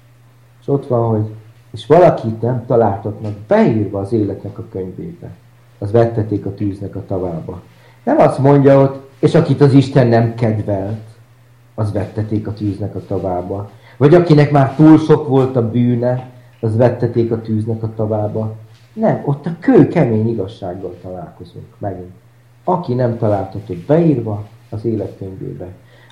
És 0.62 0.68
ott 0.68 0.88
van, 0.88 1.10
hogy 1.10 1.34
és 1.72 1.86
valakit 1.86 2.42
nem 2.42 2.66
találtatnak 2.66 3.34
beírva 3.48 4.00
az 4.00 4.12
életnek 4.14 4.58
a 4.58 4.66
könyvébe, 4.72 5.30
az 5.78 5.92
vetteték 5.92 6.46
a 6.46 6.54
tűznek 6.54 6.96
a 6.96 7.06
tavába. 7.06 7.62
Nem 8.04 8.18
azt 8.18 8.40
mondja 8.40 8.82
ott, 8.82 9.10
és 9.20 9.36
akit 9.36 9.62
az 9.62 9.74
Isten 9.74 10.08
nem 10.08 10.36
kedvelt, 10.36 11.08
az 11.76 11.92
vetteték 11.92 12.48
a 12.48 12.54
tűznek 12.54 12.96
a 12.96 13.06
tavába. 13.08 13.70
Vagy 14.00 14.14
akinek 14.14 14.52
már 14.52 14.76
túl 14.76 14.98
sok 14.98 15.28
volt 15.28 15.56
a 15.56 15.70
bűne, 15.70 16.30
az 16.60 16.76
vetteték 16.76 17.32
a 17.32 17.42
tűznek 17.42 17.84
a 17.84 17.94
tavába. 17.96 18.56
Nem, 18.94 19.22
ott 19.26 19.46
a 19.46 19.56
kő 19.60 19.88
kemény 19.88 20.30
igazsággal 20.30 20.98
találkozunk 21.02 21.66
megint. 21.78 22.12
Aki 22.64 22.94
nem 22.94 23.18
találtatott 23.18 23.78
beírva 23.78 24.48
az 24.70 24.86
életkönyvébe, 24.86 25.68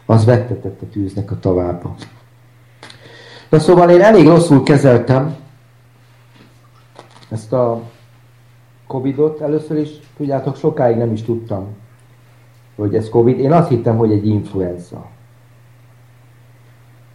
az 0.06 0.26
vettetett 0.26 0.82
a 0.82 0.86
tűznek 0.92 1.32
a 1.32 1.40
tavába. 1.40 1.96
De 3.50 3.60
szóval 3.60 3.90
én 3.90 4.02
elég 4.02 4.28
rosszul 4.28 4.64
kezeltem 4.64 5.36
ezt 7.30 7.54
a 7.54 7.82
Covidot. 8.88 9.42
Először 9.42 9.78
is, 9.78 9.90
tudjátok, 10.18 10.56
sokáig 10.56 10.98
nem 10.98 11.12
is 11.12 11.22
tudtam, 11.22 11.68
hogy 12.76 12.96
ez 12.96 13.10
Covid. 13.10 13.40
Én 13.40 13.52
azt 13.52 13.70
hittem, 13.70 13.98
hogy 13.98 14.12
egy 14.12 14.28
influenza. 14.28 15.06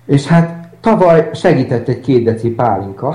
És 0.05 0.27
hát 0.27 0.62
tavaly 0.83 1.31
segített 1.33 1.89
egy 1.89 2.01
két 2.01 2.25
deci 2.25 2.51
pálinka. 2.51 3.15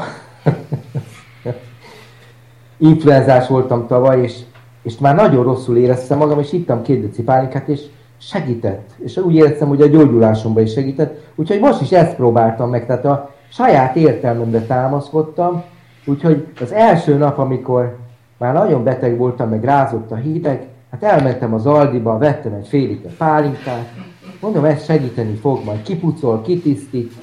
Influenzás 2.77 3.47
voltam 3.47 3.88
tavaly, 3.88 4.21
és 4.21 4.39
és 4.88 4.97
már 4.97 5.15
nagyon 5.15 5.43
rosszul 5.43 5.77
éreztem 5.77 6.17
magam, 6.17 6.39
és 6.39 6.53
ittam 6.53 6.82
két 6.82 7.01
deci 7.01 7.23
pálinkát, 7.23 7.67
és 7.67 7.82
segített. 8.17 8.89
És 8.97 9.17
úgy 9.17 9.36
éreztem, 9.36 9.67
hogy 9.67 9.82
a 9.82 9.88
gyógyulásomban 9.88 10.63
is 10.63 10.71
segített. 10.71 11.32
Úgyhogy 11.36 11.60
most 11.60 11.82
is 11.82 11.91
ezt 11.91 12.15
próbáltam 12.15 12.69
meg, 12.69 12.86
tehát 12.86 13.06
a 13.06 13.32
saját 13.51 13.95
értelmemre 13.95 14.60
támaszkodtam. 14.62 15.63
Úgyhogy 16.06 16.47
az 16.62 16.71
első 16.71 17.17
nap, 17.17 17.38
amikor 17.38 17.97
már 18.38 18.53
nagyon 18.53 18.84
beteg 18.84 19.17
voltam, 19.17 19.49
meg 19.49 19.63
rázott 19.63 20.12
a 20.12 20.15
hideg, 20.15 20.67
hát 20.91 21.03
elmentem 21.03 21.53
az 21.53 21.65
Aldiba, 21.65 22.17
vettem 22.17 22.53
egy 22.53 22.67
fél 22.67 22.88
liter 22.88 23.12
pálinkát, 23.12 23.93
mondom, 24.41 24.65
ez 24.65 24.84
segíteni 24.84 25.36
fog, 25.36 25.63
majd 25.63 25.82
kipucol, 25.82 26.41
kitisztít. 26.41 27.13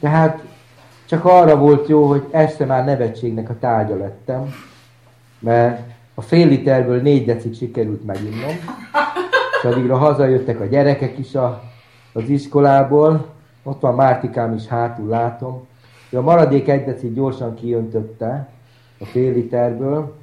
Tehát 0.00 0.44
csak 1.06 1.24
arra 1.24 1.56
volt 1.56 1.88
jó, 1.88 2.06
hogy 2.06 2.24
este 2.30 2.64
már 2.64 2.84
nevetségnek 2.84 3.50
a 3.50 3.58
tárgya 3.58 3.96
lettem, 3.96 4.54
mert 5.38 5.80
a 6.14 6.22
fél 6.22 6.48
literből 6.48 7.00
négy 7.02 7.24
decit 7.24 7.56
sikerült 7.56 8.04
meginnom, 8.04 8.50
és 9.58 9.64
addigra 9.64 9.96
hazajöttek 9.96 10.60
a 10.60 10.64
gyerekek 10.64 11.18
is 11.18 11.34
a, 11.34 11.62
az 12.12 12.28
iskolából, 12.28 13.26
ott 13.62 13.80
van 13.80 13.94
Mártikám 13.94 14.54
is 14.54 14.66
hátul 14.66 15.08
látom, 15.08 15.66
ő 16.10 16.18
a 16.18 16.22
maradék 16.22 16.68
egy 16.68 16.84
decit 16.84 17.14
gyorsan 17.14 17.54
kijöntötte 17.54 18.48
a 18.98 19.04
fél 19.04 19.32
literből. 19.32 20.16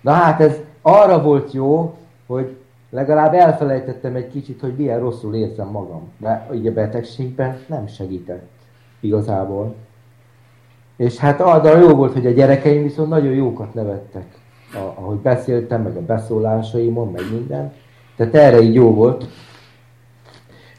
Na 0.00 0.12
hát 0.12 0.40
ez 0.40 0.56
arra 0.82 1.22
volt 1.22 1.52
jó, 1.52 1.96
hogy 2.26 2.56
legalább 2.90 3.34
elfelejtettem 3.34 4.14
egy 4.14 4.30
kicsit, 4.30 4.60
hogy 4.60 4.74
milyen 4.76 5.00
rosszul 5.00 5.34
érzem 5.34 5.68
magam. 5.68 6.12
Mert 6.16 6.54
ugye 6.54 6.70
a 6.70 6.74
betegségben 6.74 7.58
nem 7.66 7.86
segített 7.86 8.51
igazából. 9.02 9.74
És 10.96 11.16
hát 11.16 11.40
arra 11.40 11.78
jó 11.78 11.94
volt, 11.94 12.12
hogy 12.12 12.26
a 12.26 12.30
gyerekeim 12.30 12.82
viszont 12.82 13.08
nagyon 13.08 13.32
jókat 13.32 13.74
nevettek, 13.74 14.24
ahogy 14.94 15.16
beszéltem, 15.16 15.82
meg 15.82 15.96
a 15.96 16.04
beszólásaimon, 16.04 17.10
meg 17.10 17.22
minden. 17.32 17.72
Tehát 18.16 18.34
erre 18.34 18.60
így 18.60 18.74
jó 18.74 18.94
volt. 18.94 19.26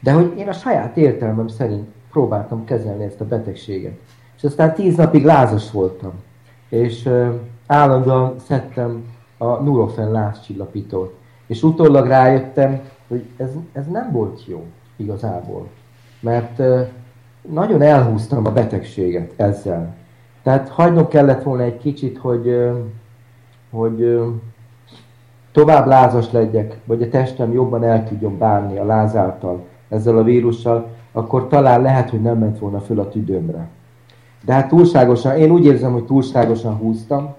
De 0.02 0.12
hogy 0.12 0.34
én 0.38 0.48
a 0.48 0.54
saját 0.54 0.98
értelmem 0.98 1.48
szerint 1.48 1.88
próbáltam 2.12 2.66
kezelni 2.66 3.04
ezt 3.04 3.22
a 3.22 3.26
betegséget. 3.26 3.98
És 4.38 4.44
aztán 4.44 4.74
tíz 4.74 4.96
napig 4.96 5.26
lázas 5.26 5.72
voltam. 5.72 6.12
És 6.70 7.10
állandóan 7.68 8.36
szedtem 8.40 9.04
a 9.38 9.46
Nurofen 9.46 10.12
lázcsillapítót. 10.12 11.16
És 11.48 11.64
utólag 11.64 12.08
rájöttem, 12.08 12.82
hogy 13.08 13.26
ez, 13.38 13.50
ez 13.72 13.88
nem 13.88 14.12
volt 14.12 14.46
jó 14.48 14.66
igazából. 14.96 15.68
Mert 16.20 16.62
nagyon 17.52 17.82
elhúztam 17.82 18.46
a 18.46 18.52
betegséget 18.52 19.34
ezzel. 19.36 19.96
Tehát 20.44 20.70
hagynom 20.70 21.08
kellett 21.08 21.44
volna 21.44 21.64
egy 21.64 21.78
kicsit, 21.78 22.18
hogy, 22.18 22.72
hogy 23.70 24.22
tovább 25.52 25.88
lázas 25.88 26.32
legyek, 26.32 26.78
vagy 26.86 27.02
a 27.02 27.10
testem 27.10 27.52
jobban 27.52 27.84
el 27.84 28.08
tudjon 28.08 28.38
bánni 28.38 28.78
a 28.78 28.86
láz 28.86 29.16
által 29.16 29.66
ezzel 29.90 30.18
a 30.18 30.24
vírussal, 30.24 30.90
akkor 31.12 31.48
talán 31.48 31.82
lehet, 31.82 32.10
hogy 32.10 32.22
nem 32.22 32.38
ment 32.38 32.60
volna 32.60 32.80
föl 32.80 33.00
a 33.00 33.10
tüdőmre. 33.10 33.68
De 34.46 34.54
hát 34.54 34.68
túlságosan, 34.68 35.38
én 35.38 35.52
úgy 35.52 35.66
érzem, 35.66 35.92
hogy 35.92 36.06
túlságosan 36.06 36.76
húztam, 36.76 37.34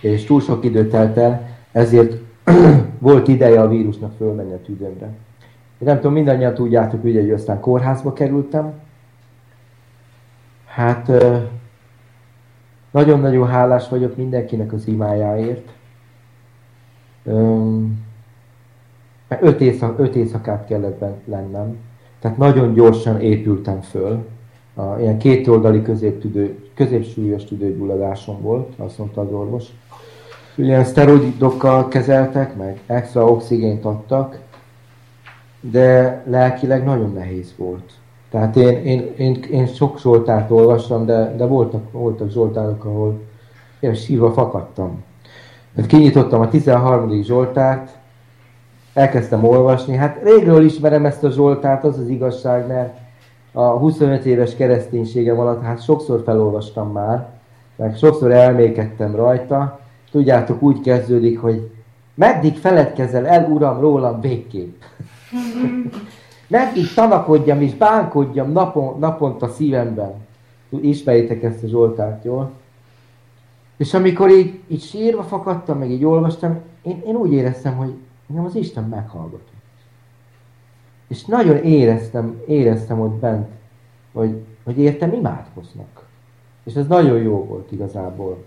és 0.00 0.24
túl 0.24 0.40
sok 0.40 0.64
idő 0.64 0.88
telt 0.88 1.16
el, 1.16 1.48
ezért 1.72 2.16
volt 2.98 3.28
ideje 3.28 3.60
a 3.60 3.68
vírusnak 3.68 4.12
fölmenni 4.16 4.52
a 4.52 4.62
tüdőmre. 4.62 5.08
Nem 5.80 5.96
tudom, 5.96 6.12
mindannyian 6.12 6.54
tudjátok, 6.54 7.04
ugye, 7.04 7.20
hogy 7.20 7.30
aztán 7.30 7.60
kórházba 7.60 8.12
kerültem. 8.12 8.72
Hát 10.66 11.12
nagyon-nagyon 12.90 13.48
hálás 13.48 13.88
vagyok 13.88 14.16
mindenkinek 14.16 14.72
az 14.72 14.86
imájáért. 14.86 15.68
Öt, 19.40 19.60
éjszak, 19.60 19.98
öt 19.98 20.14
éjszakát 20.14 20.66
kellett 20.66 21.04
lennem, 21.24 21.76
tehát 22.18 22.36
nagyon 22.36 22.72
gyorsan 22.74 23.20
épültem 23.20 23.80
föl. 23.80 24.26
A, 24.74 24.98
ilyen 24.98 25.18
kétoldali 25.18 25.82
középtüdő, 25.82 26.58
középsúlyos 26.74 27.44
tüdőgyulladásom 27.44 28.40
volt, 28.40 28.72
azt 28.76 28.98
mondta 28.98 29.20
az 29.20 29.32
orvos. 29.32 29.64
Ilyen 30.54 30.84
szteroidokkal 30.84 31.88
kezeltek, 31.88 32.56
meg 32.56 32.80
extra 32.86 33.30
oxigént 33.30 33.84
adtak, 33.84 34.40
de 35.60 36.22
lelkileg 36.26 36.84
nagyon 36.84 37.12
nehéz 37.12 37.54
volt. 37.56 37.92
Tehát 38.30 38.56
én, 38.56 38.84
én, 38.84 39.12
én, 39.16 39.44
én 39.50 39.66
sok 39.66 40.00
Zsoltárt 40.00 40.50
olvastam, 40.50 41.06
de, 41.06 41.34
de 41.36 41.46
voltak, 41.46 41.92
voltak 41.92 42.30
Zsoltárok, 42.30 42.84
ahol 42.84 43.20
én 43.80 43.94
sírva 43.94 44.32
fakadtam. 44.32 45.02
Hát 45.76 45.86
kinyitottam 45.86 46.40
a 46.40 46.48
13. 46.48 47.22
Zsoltárt, 47.22 47.98
elkezdtem 48.94 49.44
olvasni. 49.44 49.96
Hát 49.96 50.22
régről 50.22 50.64
ismerem 50.64 51.06
ezt 51.06 51.24
a 51.24 51.30
Zsoltárt, 51.30 51.84
az 51.84 51.98
az 51.98 52.08
igazság, 52.08 52.66
mert 52.66 52.98
a 53.52 53.62
25 53.62 54.24
éves 54.24 54.56
kereszténységem 54.56 55.38
alatt 55.38 55.62
hát 55.62 55.82
sokszor 55.82 56.22
felolvastam 56.24 56.92
már, 56.92 57.28
meg 57.76 57.96
sokszor 57.96 58.32
elmékedtem 58.32 59.14
rajta. 59.14 59.80
Tudjátok, 60.10 60.62
úgy 60.62 60.80
kezdődik, 60.80 61.40
hogy 61.40 61.70
meddig 62.20 62.56
feledkezel 62.56 63.26
el, 63.26 63.50
Uram, 63.50 63.80
rólam 63.80 64.20
végképp. 64.20 64.82
Meddig 66.46 66.94
tanakodjam 66.94 67.60
és 67.60 67.74
bánkodjam 67.74 68.52
napon, 68.52 68.98
naponta 68.98 69.48
szívemben. 69.48 70.14
Ismeritek 70.80 71.42
ezt 71.42 71.62
a 71.62 71.66
Zsoltárt, 71.66 72.24
jól? 72.24 72.50
És 73.76 73.94
amikor 73.94 74.30
így, 74.30 74.60
így 74.66 74.82
sírva 74.82 75.22
fakadtam, 75.22 75.78
meg 75.78 75.90
így 75.90 76.04
olvastam, 76.04 76.58
én, 76.82 77.02
én 77.06 77.14
úgy 77.14 77.32
éreztem, 77.32 77.76
hogy 77.76 77.94
engem 78.28 78.44
az 78.44 78.54
Isten 78.54 78.84
meghallgatott. 78.84 79.48
És 81.08 81.24
nagyon 81.24 81.56
éreztem, 81.56 82.40
éreztem 82.46 83.00
ott 83.00 83.14
bent, 83.14 83.48
hogy, 84.12 84.42
hogy 84.64 84.78
értem 84.78 85.12
imádkoznak. 85.12 86.06
És 86.64 86.74
ez 86.74 86.86
nagyon 86.86 87.18
jó 87.18 87.44
volt 87.44 87.72
igazából. 87.72 88.44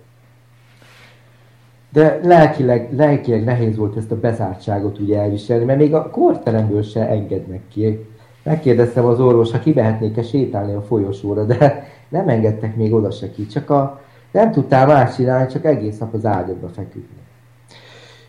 De 1.94 2.20
lelkileg, 2.24 2.96
lelkileg 2.96 3.44
nehéz 3.44 3.78
volt 3.78 3.98
ezt 3.98 4.12
a 4.12 4.20
bezártságot 4.20 5.00
ugye 5.00 5.20
elviselni, 5.20 5.66
mert 5.66 5.80
még 5.80 5.94
a 5.94 6.10
korteremből 6.10 6.82
se 6.82 7.08
engednek 7.08 7.62
ki. 7.68 8.06
Megkérdeztem 8.44 9.06
az 9.06 9.20
orvos, 9.20 9.52
ha 9.52 9.60
kivehetnék-e 9.60 10.24
sétálni 10.24 10.74
a 10.74 10.82
folyosóra, 10.82 11.44
de 11.44 11.88
nem 12.10 12.30
engedtek 12.30 12.76
még 12.76 12.94
oda 12.94 13.12
se 13.12 13.32
ki. 13.32 13.48
Csak 13.48 13.70
a, 13.70 14.02
nem 14.32 14.52
tudtál 14.52 14.86
más 14.88 15.16
csinálni, 15.16 15.52
csak 15.52 15.66
egész 15.66 15.98
nap 15.98 16.14
az 16.14 16.26
ágyadba 16.26 16.68
feküdni. 16.68 17.22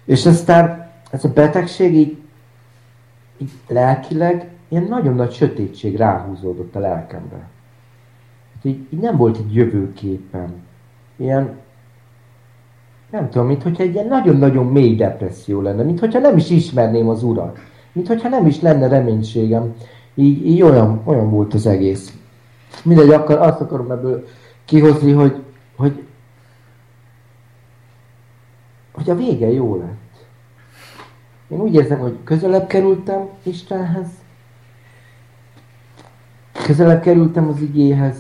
És 0.04 0.26
aztán 0.26 0.90
ez 1.10 1.24
a 1.24 1.32
betegség 1.32 1.94
így, 1.94 2.16
így 3.38 3.50
lelkileg 3.68 4.48
ilyen 4.68 4.84
nagyon 4.84 5.14
nagy 5.14 5.32
sötétség 5.32 5.96
ráhúzódott 5.96 6.76
a 6.76 6.80
lelkemre. 6.80 7.48
Hát 8.54 8.64
így, 8.64 8.86
így 8.90 9.00
nem 9.00 9.16
volt 9.16 9.36
egy 9.36 9.54
jövőképen. 9.54 10.54
Ilyen 11.16 11.62
nem 13.14 13.30
tudom, 13.30 13.46
mint 13.46 13.62
hogyha 13.62 13.82
egy 13.82 13.94
ilyen 13.94 14.06
nagyon-nagyon 14.06 14.66
mély 14.66 14.94
depresszió 14.94 15.60
lenne, 15.60 15.82
mint 15.82 16.00
hogyha 16.00 16.18
nem 16.18 16.36
is 16.36 16.50
ismerném 16.50 17.08
az 17.08 17.22
urat, 17.22 17.58
mint 17.92 18.06
hogyha 18.06 18.28
nem 18.28 18.46
is 18.46 18.60
lenne 18.60 18.88
reménységem. 18.88 19.74
Így, 20.14 20.46
így 20.46 20.62
olyan, 20.62 21.00
olyan 21.04 21.30
volt 21.30 21.54
az 21.54 21.66
egész. 21.66 22.16
Mindegy, 22.82 23.10
akkor 23.10 23.36
azt 23.38 23.60
akarom 23.60 23.90
ebből 23.90 24.26
kihozni, 24.64 25.12
hogy, 25.12 25.42
hogy, 25.76 26.02
hogy 28.92 29.10
a 29.10 29.16
vége 29.16 29.52
jó 29.52 29.76
lett. 29.76 30.26
Én 31.48 31.60
úgy 31.60 31.74
érzem, 31.74 31.98
hogy 31.98 32.16
közelebb 32.24 32.66
kerültem 32.66 33.28
Istenhez, 33.42 34.08
közelebb 36.66 37.00
kerültem 37.00 37.48
az 37.48 37.60
igéhez, 37.60 38.16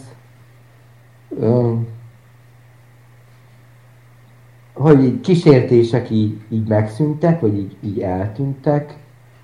hogy 4.74 5.04
így 5.04 5.20
kísértések 5.20 6.10
így, 6.10 6.36
így 6.48 6.68
megszűntek, 6.68 7.40
vagy 7.40 7.58
így, 7.58 7.76
így 7.84 8.00
eltűntek, 8.00 8.96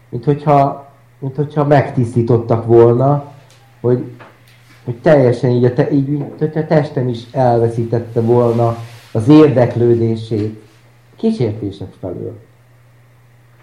mint 0.09 0.25
hogyha, 0.25 0.89
mint 1.19 1.37
hogyha 1.37 1.65
megtisztítottak 1.65 2.67
volna, 2.67 3.33
hogy, 3.81 4.05
hogy 4.85 4.97
teljesen 4.97 5.51
így 5.51 5.65
a, 5.65 5.73
te, 5.73 5.91
így, 5.91 6.09
mint 6.09 6.39
hogyha 6.39 6.67
testem 6.67 7.09
is 7.09 7.31
elveszítette 7.33 8.21
volna 8.21 8.77
az 9.13 9.29
érdeklődését 9.29 10.63
kísértések 11.17 11.93
felől. 12.01 12.39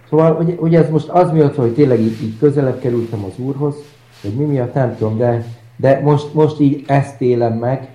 Szóval, 0.10 0.36
hogy, 0.36 0.56
hogy 0.60 0.75
ez 0.75 0.89
most 0.89 1.08
az 1.08 1.32
miatt, 1.32 1.56
hogy 1.56 1.73
tényleg 1.73 1.99
így, 1.99 2.23
így 2.23 2.38
közelebb 2.38 2.80
kerültem 2.80 3.23
az 3.23 3.34
Úrhoz, 3.38 3.75
hogy 4.21 4.34
mi 4.34 4.43
miatt 4.43 4.73
nem 4.73 4.95
tudom, 4.95 5.17
de, 5.17 5.45
de 5.75 6.01
most, 6.03 6.34
most 6.34 6.60
így 6.60 6.84
ezt 6.88 7.21
élem 7.21 7.53
meg, 7.53 7.89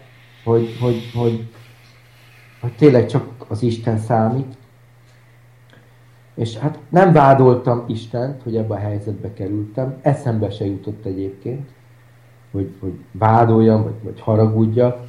hogy, 0.45 0.77
hogy, 0.81 1.11
hogy, 1.15 1.49
hogy 2.61 2.73
tényleg 2.73 3.07
csak 3.07 3.32
az 3.53 3.62
Isten 3.62 3.99
számít. 3.99 4.57
És 6.35 6.57
hát 6.57 6.79
nem 6.88 7.12
vádoltam 7.12 7.85
Istent, 7.87 8.43
hogy 8.43 8.57
ebbe 8.57 8.75
a 8.75 8.79
helyzetbe 8.79 9.33
kerültem. 9.33 9.99
Eszembe 10.03 10.51
se 10.51 10.67
jutott 10.67 11.05
egyébként, 11.05 11.69
hogy, 12.51 12.75
hogy 12.81 12.93
vádoljam, 13.11 13.83
vagy, 13.83 13.95
vagy 14.03 14.21
haragudjak. 14.21 15.01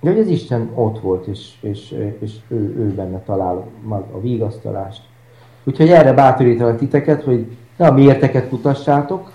De 0.00 0.10
hogy 0.10 0.18
az 0.18 0.28
Isten 0.28 0.70
ott 0.74 1.00
volt, 1.00 1.26
és, 1.26 1.54
és, 1.60 1.94
és 2.18 2.34
ő, 2.48 2.56
ő 2.56 2.94
benne 2.94 3.18
talál 3.18 3.66
a 4.12 4.20
vigasztalást. 4.20 5.02
Úgyhogy 5.64 5.88
erre 5.88 6.12
bátorítalak 6.12 6.78
titeket, 6.78 7.22
hogy 7.22 7.56
ne 7.76 7.86
a 7.86 7.92
miérteket 7.92 8.48
kutassátok, 8.48 9.32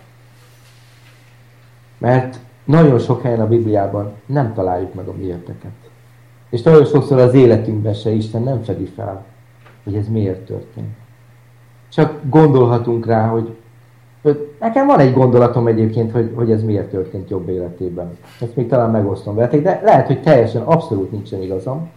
mert 1.97 2.39
nagyon 2.67 2.99
sok 2.99 3.21
helyen 3.21 3.41
a 3.41 3.47
Bibliában 3.47 4.11
nem 4.25 4.53
találjuk 4.53 4.93
meg 4.93 5.07
a 5.07 5.13
miérteket. 5.17 5.71
És 6.49 6.61
nagyon 6.61 6.85
sokszor 6.85 7.19
az 7.19 7.33
életünkben 7.33 7.93
se 7.93 8.09
Isten 8.09 8.43
nem 8.43 8.63
fedi 8.63 8.85
fel, 8.85 9.25
hogy 9.83 9.95
ez 9.95 10.07
miért 10.07 10.45
történt. 10.45 10.95
Csak 11.89 12.19
gondolhatunk 12.29 13.05
rá, 13.05 13.27
hogy, 13.27 13.55
hogy 14.21 14.51
nekem 14.59 14.85
van 14.85 14.99
egy 14.99 15.13
gondolatom 15.13 15.67
egyébként, 15.67 16.11
hogy, 16.11 16.31
hogy 16.35 16.51
ez 16.51 16.63
miért 16.63 16.89
történt 16.89 17.29
jobb 17.29 17.49
életében. 17.49 18.17
Ezt 18.41 18.55
még 18.55 18.67
talán 18.67 18.91
megosztom 18.91 19.35
veletek, 19.35 19.61
de 19.61 19.81
lehet, 19.83 20.07
hogy 20.07 20.21
teljesen 20.21 20.61
abszolút 20.61 21.11
nincsen 21.11 21.41
igazam. 21.41 21.89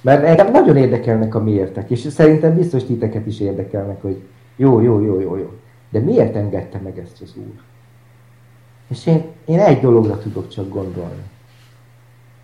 Mert 0.00 0.24
engem 0.24 0.50
nagyon 0.50 0.76
érdekelnek 0.76 1.34
a 1.34 1.42
miértek, 1.42 1.90
és 1.90 2.00
szerintem 2.00 2.54
biztos 2.54 2.84
titeket 2.84 3.26
is 3.26 3.40
érdekelnek, 3.40 4.02
hogy 4.02 4.22
jó, 4.56 4.80
jó, 4.80 5.00
jó, 5.00 5.20
jó, 5.20 5.36
jó. 5.36 5.52
De 5.90 5.98
miért 5.98 6.36
engedte 6.36 6.80
meg 6.84 6.98
ezt 6.98 7.22
az 7.22 7.34
Úr? 7.36 7.62
És 8.88 9.06
én, 9.06 9.24
én 9.44 9.58
egy 9.58 9.80
dologra 9.80 10.18
tudok 10.18 10.48
csak 10.48 10.68
gondolni. 10.68 11.22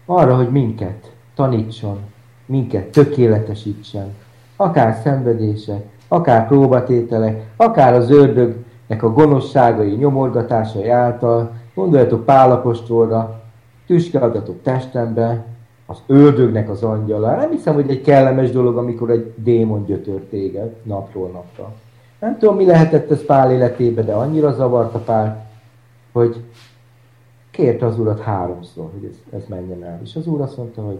Arra, 0.06 0.36
hogy 0.36 0.50
minket 0.50 1.12
tanítson, 1.34 1.98
minket 2.46 2.84
tökéletesítsen, 2.84 4.14
akár 4.56 5.00
szenvedések, 5.02 5.82
akár 6.08 6.46
próbatételek, 6.46 7.50
akár 7.56 7.94
az 7.94 8.10
ördögnek 8.10 9.02
a 9.02 9.12
gonoszságai, 9.12 9.94
nyomorgatásai 9.94 10.88
által, 10.88 11.52
gondoljatok 11.74 12.24
Pálapostolra, 12.24 13.42
tüskelgatok 13.86 14.62
testembe, 14.62 15.44
az 15.86 15.98
ördögnek 16.06 16.70
az 16.70 16.82
angyala. 16.82 17.36
Nem 17.36 17.50
hiszem, 17.50 17.74
hogy 17.74 17.90
egy 17.90 18.00
kellemes 18.00 18.50
dolog, 18.50 18.76
amikor 18.76 19.10
egy 19.10 19.32
démon 19.36 19.84
gyötör 19.84 20.20
téged 20.20 20.74
napról 20.82 21.28
napra. 21.28 21.72
Nem 22.20 22.38
tudom, 22.38 22.56
mi 22.56 22.66
lehetett 22.66 23.10
ez 23.10 23.24
Pál 23.24 23.52
életébe, 23.52 24.02
de 24.02 24.12
annyira 24.12 24.52
zavarta 24.52 24.98
Pál, 24.98 25.50
hogy 26.12 26.44
kérte 27.50 27.86
az 27.86 27.98
urat 27.98 28.20
háromszor, 28.20 28.90
hogy 28.92 29.04
ez, 29.04 29.40
ez 29.40 29.48
menjen 29.48 29.84
el. 29.84 30.00
És 30.02 30.16
az 30.16 30.26
úr 30.26 30.40
azt 30.40 30.56
mondta, 30.56 30.82
hogy, 30.82 30.98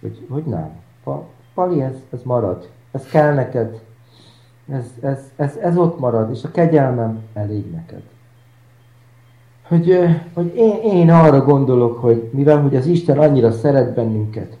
hogy, 0.00 0.26
hogy 0.30 0.44
nem. 0.44 0.70
Pa, 1.04 1.26
Pali, 1.54 1.82
ez, 1.82 1.94
ez 2.10 2.22
marad. 2.22 2.70
Ez 2.90 3.04
kell 3.04 3.34
neked. 3.34 3.82
Ez, 4.68 4.84
ez, 5.00 5.32
ez, 5.36 5.56
ez 5.56 5.76
ott 5.76 5.98
marad, 5.98 6.30
és 6.30 6.44
a 6.44 6.50
kegyelmem 6.50 7.22
elég 7.34 7.70
neked. 7.70 8.02
Hogy, 9.62 9.98
hogy 10.34 10.56
én, 10.56 10.76
én 10.82 11.10
arra 11.10 11.44
gondolok, 11.44 11.98
hogy 11.98 12.30
mivel 12.32 12.60
hogy 12.62 12.76
az 12.76 12.86
Isten 12.86 13.18
annyira 13.18 13.50
szeret 13.50 13.94
bennünket, 13.94 14.56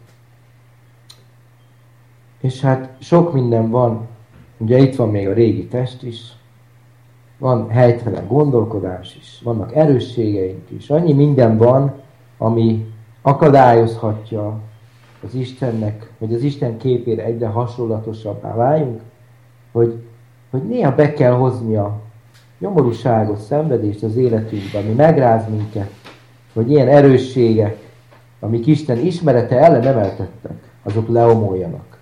és 2.40 2.60
hát 2.60 2.96
sok 2.98 3.32
minden 3.32 3.70
van, 3.70 4.08
ugye 4.56 4.78
itt 4.78 4.96
van 4.96 5.10
még 5.10 5.28
a 5.28 5.32
régi 5.32 5.66
test 5.66 6.02
is, 6.02 6.32
van 7.42 7.68
helytelen 7.68 8.26
gondolkodás 8.26 9.16
is, 9.20 9.40
vannak 9.42 9.74
erősségeink 9.74 10.70
is, 10.70 10.90
annyi 10.90 11.12
minden 11.12 11.56
van, 11.56 11.92
ami 12.38 12.86
akadályozhatja 13.22 14.58
az 15.24 15.34
Istennek, 15.34 16.12
hogy 16.18 16.34
az 16.34 16.42
Isten 16.42 16.76
képére 16.76 17.24
egyre 17.24 17.46
hasonlatosabbá 17.46 18.54
váljunk, 18.54 19.00
hogy, 19.72 20.02
hogy 20.50 20.62
néha 20.62 20.94
be 20.94 21.12
kell 21.12 21.32
hozni 21.32 21.76
a 21.76 22.00
nyomorúságot, 22.58 23.40
szenvedést 23.40 24.02
az 24.02 24.16
életünkbe, 24.16 24.78
ami 24.78 24.92
megráz 24.92 25.48
minket, 25.50 25.90
hogy 26.52 26.70
ilyen 26.70 26.88
erősségek, 26.88 27.90
amik 28.40 28.66
Isten 28.66 28.98
ismerete 28.98 29.58
ellen 29.58 29.86
emeltettek, 29.86 30.72
azok 30.82 31.08
leomoljanak. 31.08 31.98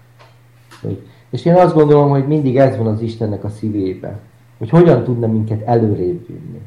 És 1.31 1.45
én 1.45 1.55
azt 1.55 1.75
gondolom, 1.75 2.11
hogy 2.11 2.27
mindig 2.27 2.57
ez 2.57 2.77
van 2.77 2.87
az 2.87 3.01
Istennek 3.01 3.45
a 3.45 3.49
szívében 3.49 4.29
hogy 4.61 4.71
hogyan 4.71 5.05
tudna 5.05 5.27
minket 5.27 5.63
előrébb 5.67 6.27
vinni. 6.27 6.61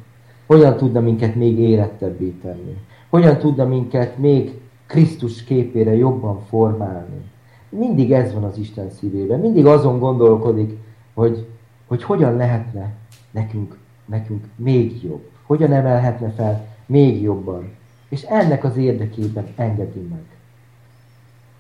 Hogyan 0.45 0.77
tudna 0.77 0.99
minket 0.99 1.36
még 1.36 1.60
érettebbé 1.60 2.34
tenni. 2.41 2.77
Hogyan 3.10 3.38
tudna 3.38 3.65
minket 3.65 4.17
még 4.17 4.60
Krisztus 4.86 5.43
képére 5.43 5.95
jobban 5.95 6.39
formálni. 6.41 7.21
Mindig 7.69 8.12
ez 8.12 8.34
van 8.34 8.43
az 8.43 8.58
Isten 8.58 8.89
szívében. 8.89 9.39
Mindig 9.39 9.65
azon 9.65 9.99
gondolkodik, 9.99 10.77
hogy, 11.13 11.45
hogy 11.88 12.03
hogyan 12.03 12.36
lehetne 12.36 12.93
nekünk, 13.32 13.77
nekünk 14.06 14.45
még 14.56 15.03
jobb. 15.03 15.29
Hogyan 15.45 15.71
emelhetne 15.71 16.29
fel 16.29 16.67
még 16.86 17.21
jobban. 17.21 17.71
És 18.10 18.21
ennek 18.21 18.63
az 18.63 18.77
érdekében 18.77 19.47
engedi 19.56 20.08
meg. 20.10 20.23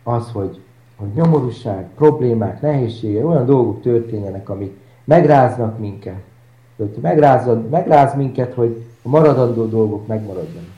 Az, 0.03 0.31
hogy, 0.31 0.59
hogy 0.95 1.09
nyomorúság, 1.15 1.89
problémák, 1.95 2.61
nehézségek, 2.61 3.25
olyan 3.25 3.45
dolgok 3.45 3.81
történjenek, 3.81 4.49
amik 4.49 4.81
megráznak 5.03 5.79
minket. 5.79 6.21
Hogy 6.75 6.97
megrázod, 7.01 7.69
megráz 7.69 8.15
minket, 8.15 8.53
hogy 8.53 8.85
a 9.01 9.09
maradandó 9.09 9.65
dolgok 9.65 10.07
megmaradjanak. 10.07 10.71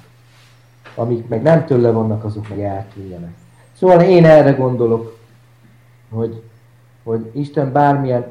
Amik 0.96 1.28
meg 1.28 1.42
nem 1.42 1.66
tőle 1.66 1.92
vannak, 1.92 2.24
azok 2.24 2.50
meg 2.50 2.60
eltűnjenek. 2.60 3.34
Szóval 3.74 4.02
én 4.02 4.26
erre 4.26 4.52
gondolok, 4.52 5.18
hogy, 6.10 6.42
hogy 7.04 7.32
Isten 7.34 7.72
bármilyen 7.72 8.26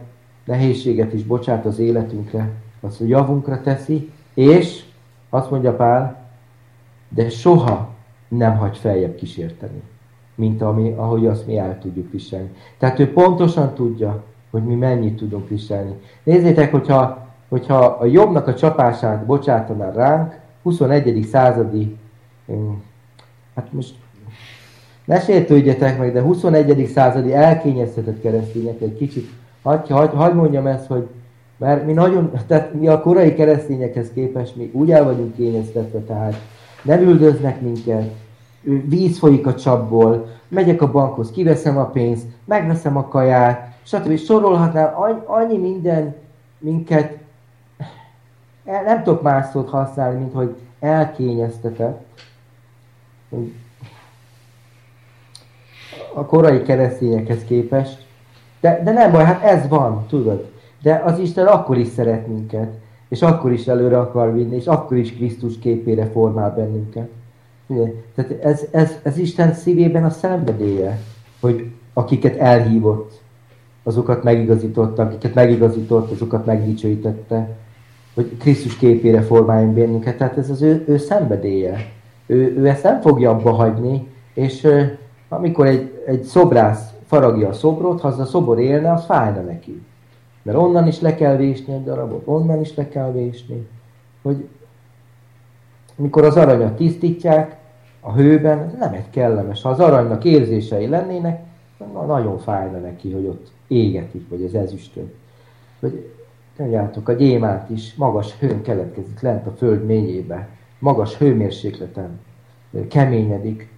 nehézséget 0.44 1.12
is 1.12 1.22
bocsát 1.22 1.66
az 1.66 1.78
életünkre, 1.78 2.50
azt 2.80 3.00
a 3.00 3.04
javunkra 3.04 3.60
teszi, 3.60 4.10
és 4.34 4.84
azt 5.28 5.50
mondja 5.50 5.76
Pál, 5.76 6.28
de 7.08 7.30
soha 7.30 7.88
nem 8.28 8.56
hagy 8.56 8.76
feljebb 8.76 9.14
kísérteni, 9.14 9.82
mint 10.34 10.62
ami, 10.62 10.92
ahogy 10.96 11.26
azt 11.26 11.46
mi 11.46 11.58
el 11.58 11.78
tudjuk 11.78 12.10
viselni. 12.10 12.50
Tehát 12.78 12.98
ő 12.98 13.12
pontosan 13.12 13.74
tudja, 13.74 14.24
hogy 14.54 14.64
mi 14.64 14.74
mennyit 14.74 15.16
tudunk 15.16 15.48
viselni. 15.48 15.94
Nézzétek, 16.22 16.70
hogyha, 16.70 17.26
hogyha 17.48 17.76
a 17.76 18.04
jobbnak 18.04 18.46
a 18.46 18.54
csapását 18.54 19.26
bocsátaná 19.26 19.90
ránk, 19.90 20.38
21. 20.62 21.26
századi, 21.30 21.96
hát 23.54 23.72
most 23.72 23.94
ne 25.04 25.20
sértődjetek 25.20 25.98
meg, 25.98 26.12
de 26.12 26.22
21. 26.22 26.86
századi 26.86 27.34
elkényeztetett 27.34 28.20
keresztények 28.20 28.80
egy 28.80 28.96
kicsit, 28.96 29.28
hagyj, 29.62 29.92
hagy, 29.92 30.10
hagy 30.14 30.34
mondjam 30.34 30.66
ezt, 30.66 30.86
hogy 30.86 31.08
mert 31.56 31.86
mi 31.86 31.92
nagyon, 31.92 32.30
tehát 32.46 32.74
mi 32.74 32.88
a 32.88 33.00
korai 33.00 33.34
keresztényekhez 33.34 34.10
képest 34.14 34.56
mi 34.56 34.70
úgy 34.72 34.90
el 34.90 35.04
vagyunk 35.04 35.34
kényeztetve, 35.34 35.98
tehát 35.98 36.34
nem 36.82 37.00
üldöznek 37.00 37.60
minket, 37.60 38.10
víz 38.88 39.18
folyik 39.18 39.46
a 39.46 39.54
csapból, 39.54 40.28
megyek 40.48 40.82
a 40.82 40.90
bankhoz, 40.90 41.30
kiveszem 41.30 41.78
a 41.78 41.84
pénzt, 41.84 42.26
megveszem 42.44 42.96
a 42.96 43.08
kaját, 43.08 43.73
stb. 43.84 44.16
Sorolhatnám 44.16 44.94
annyi 45.26 45.58
minden 45.58 46.14
minket, 46.58 47.18
nem 48.64 49.02
tudok 49.02 49.22
más 49.22 49.46
szót 49.52 49.70
használni, 49.70 50.18
mint 50.18 50.32
hogy 50.32 50.56
elkényeztetett. 50.80 52.06
A 56.14 56.24
korai 56.24 56.62
keresztényekhez 56.62 57.44
képest. 57.44 58.06
De, 58.60 58.80
de 58.82 58.92
nem 58.92 59.12
baj, 59.12 59.24
hát 59.24 59.42
ez 59.42 59.68
van, 59.68 60.06
tudod. 60.06 60.52
De 60.82 61.02
az 61.04 61.18
Isten 61.18 61.46
akkor 61.46 61.78
is 61.78 61.88
szeret 61.88 62.26
minket, 62.26 62.72
és 63.08 63.22
akkor 63.22 63.52
is 63.52 63.66
előre 63.66 63.98
akar 63.98 64.32
vinni, 64.32 64.56
és 64.56 64.66
akkor 64.66 64.96
is 64.96 65.14
Krisztus 65.14 65.58
képére 65.58 66.06
formál 66.06 66.54
bennünket. 66.54 67.08
Tehát 68.14 68.42
ez, 68.42 68.66
ez, 68.70 68.98
ez 69.02 69.18
Isten 69.18 69.52
szívében 69.52 70.04
a 70.04 70.10
szenvedélye, 70.10 70.98
hogy 71.40 71.70
akiket 71.92 72.36
elhívott, 72.36 73.22
azokat 73.84 74.22
megigazította, 74.22 75.02
akiket 75.02 75.34
megigazított, 75.34 76.10
azokat 76.10 76.46
megdicsőítette, 76.46 77.56
hogy 78.14 78.36
Krisztus 78.38 78.76
képére 78.76 79.20
formáljon 79.20 79.74
bennünket. 79.74 80.16
Tehát 80.16 80.36
ez 80.36 80.50
az 80.50 80.62
ő, 80.62 80.84
ő 80.88 80.96
szenvedélye. 80.96 81.76
Ő, 82.26 82.56
ő 82.56 82.68
ezt 82.68 82.82
nem 82.82 83.00
fogja 83.00 83.30
abba 83.30 83.50
hagyni, 83.50 84.08
és 84.34 84.68
amikor 85.28 85.66
egy, 85.66 86.02
egy 86.06 86.22
szobrász 86.22 86.92
faragja 87.06 87.48
a 87.48 87.52
szobrot, 87.52 88.00
ha 88.00 88.08
az 88.08 88.18
a 88.18 88.24
szobor 88.24 88.58
élne, 88.58 88.92
az 88.92 89.04
fájna 89.04 89.40
neki. 89.40 89.82
Mert 90.42 90.58
onnan 90.58 90.86
is 90.86 91.00
le 91.00 91.14
kell 91.14 91.36
vésni 91.36 91.72
egy 91.72 91.84
darabot, 91.84 92.22
onnan 92.24 92.60
is 92.60 92.74
le 92.74 92.88
kell 92.88 93.12
vésni. 93.12 93.66
Hogy 94.22 94.48
mikor 95.96 96.24
az 96.24 96.36
aranyat 96.36 96.76
tisztítják, 96.76 97.56
a 98.00 98.12
hőben, 98.12 98.76
nem 98.78 98.92
egy 98.92 99.10
kellemes. 99.10 99.62
Ha 99.62 99.68
az 99.68 99.80
aranynak 99.80 100.24
érzései 100.24 100.86
lennének, 100.86 101.42
na, 101.92 102.02
nagyon 102.02 102.38
fájna 102.38 102.78
neki, 102.78 103.12
hogy 103.12 103.26
ott 103.26 103.50
égetik, 103.66 104.28
vagy 104.28 104.44
az 104.44 104.54
ezüstön. 104.54 105.12
Hogy 105.80 106.10
tudjátok, 106.56 107.08
a 107.08 107.12
gyémánt 107.12 107.70
is 107.70 107.94
magas 107.94 108.34
hőn 108.38 108.62
keletkezik 108.62 109.20
lent 109.20 109.46
a 109.46 109.50
föld 109.50 109.84
mélyébe, 109.84 110.48
magas 110.78 111.16
hőmérsékleten 111.16 112.20
keményedik. 112.88 113.68